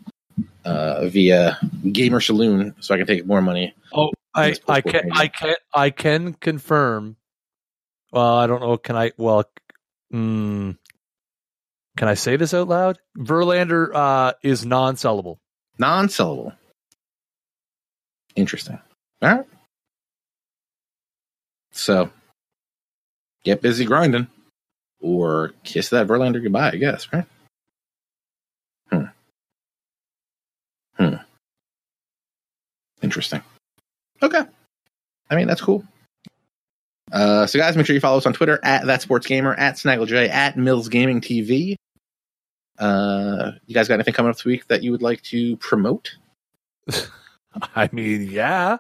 [0.66, 1.60] uh, via
[1.92, 3.76] Gamer Saloon, so I can take more money.
[3.94, 7.18] Oh, I, I can I can I can confirm.
[8.12, 8.78] Well, I don't know.
[8.78, 9.12] Can I?
[9.18, 9.46] Well,
[10.12, 10.78] mm,
[11.96, 12.98] can I say this out loud?
[13.18, 15.38] Verlander uh, is non-sellable.
[15.78, 16.56] Non-sellable.
[18.36, 18.80] Interesting.
[19.22, 19.46] All right.
[21.72, 22.10] So
[23.44, 24.28] get busy grinding,
[25.00, 26.72] or kiss that Verlander goodbye.
[26.72, 27.08] I guess.
[27.12, 27.26] Right.
[28.90, 29.06] Hmm.
[30.96, 31.16] Hmm.
[33.02, 33.42] Interesting.
[34.22, 34.42] Okay.
[35.30, 35.84] I mean, that's cool.
[37.12, 39.76] Uh, so, guys, make sure you follow us on Twitter at that sports gamer, at
[39.76, 41.76] SnaggleJ, at Mills Gaming TV.
[42.78, 46.16] Uh, you guys got anything coming up this week that you would like to promote?
[47.76, 48.78] I mean, yeah.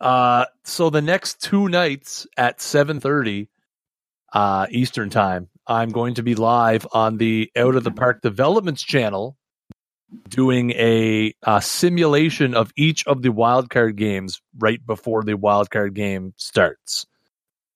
[0.00, 3.48] Uh, so the next two nights at seven thirty,
[4.32, 8.82] uh, Eastern time, I'm going to be live on the Out of the Park Developments
[8.82, 9.36] channel,
[10.28, 16.34] doing a, uh simulation of each of the wildcard games right before the wildcard game
[16.36, 17.06] starts.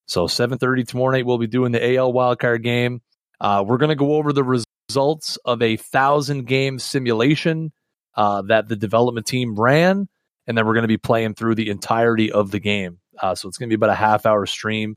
[0.06, 3.00] So seven thirty tomorrow night, we'll be doing the AL wildcard game.
[3.40, 7.72] Uh, we're going to go over the results of a thousand game simulation
[8.14, 10.08] uh, that the development team ran,
[10.46, 12.98] and then we're going to be playing through the entirety of the game.
[13.18, 14.96] Uh, so it's going to be about a half hour stream.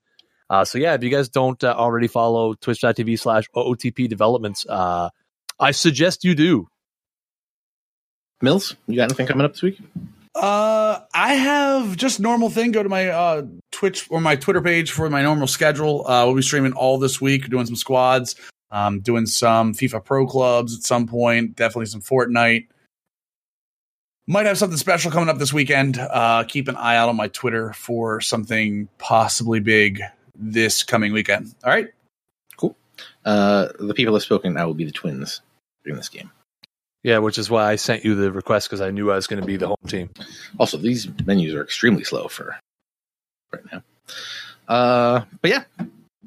[0.49, 5.09] Uh, so yeah, if you guys don't uh, already follow twitch.tv slash OOTP developments, uh,
[5.59, 6.67] I suggest you do.
[8.41, 9.79] Mills, you got anything coming up this week?
[10.35, 12.71] Uh, I have just normal thing.
[12.71, 16.07] Go to my uh, Twitch or my Twitter page for my normal schedule.
[16.07, 18.35] Uh, we'll be streaming all this week, doing some squads,
[18.71, 21.55] um, doing some FIFA Pro clubs at some point.
[21.55, 22.67] Definitely some Fortnite.
[24.25, 25.97] Might have something special coming up this weekend.
[25.97, 30.01] Uh, keep an eye out on my Twitter for something possibly big
[30.33, 31.53] this coming weekend.
[31.63, 31.89] All right.
[32.55, 32.75] Cool.
[33.25, 34.55] Uh, the people have spoken.
[34.55, 35.41] I will be the twins
[35.83, 36.31] during this game.
[37.03, 39.41] Yeah, which is why I sent you the request because I knew I was going
[39.41, 40.09] to be the home team.
[40.57, 42.57] Also, these menus are extremely slow for
[43.51, 43.83] right now.
[44.69, 45.63] Uh, but yeah,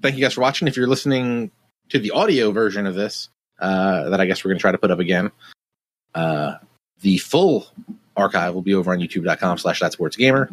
[0.02, 0.68] thank you guys for watching.
[0.68, 1.50] If you're listening
[1.88, 4.78] to the audio version of this, uh, that I guess we're going to try to
[4.78, 5.30] put up again,
[6.14, 6.56] uh,
[7.00, 7.66] the full
[8.16, 10.50] archive will be over on youtube.com slash that sports gamer,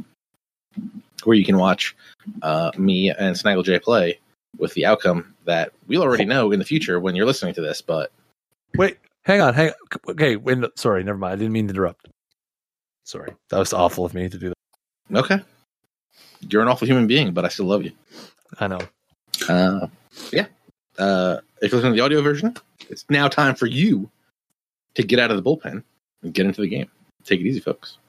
[1.24, 1.96] where you can watch
[2.42, 4.20] uh, me and Snaggle J play
[4.58, 7.82] with the outcome that we'll already know in the future when you're listening to this.
[7.82, 8.12] But
[8.76, 10.00] Wait, hang on, hang on.
[10.10, 11.34] Okay, wait, no, sorry, never mind.
[11.34, 12.08] I didn't mean to interrupt.
[13.04, 15.18] Sorry, that was awful of me to do that.
[15.18, 15.40] okay,
[16.50, 17.92] you're an awful human being, but I still love you.
[18.60, 18.80] I know.
[19.50, 19.88] Uh,
[20.32, 20.46] yeah.
[20.98, 22.56] Uh, if you're listening to the audio version,
[22.90, 24.10] it's now time for you
[24.96, 25.84] to get out of the bullpen
[26.24, 26.90] and get into the game.
[27.24, 28.00] Take it easy, folks.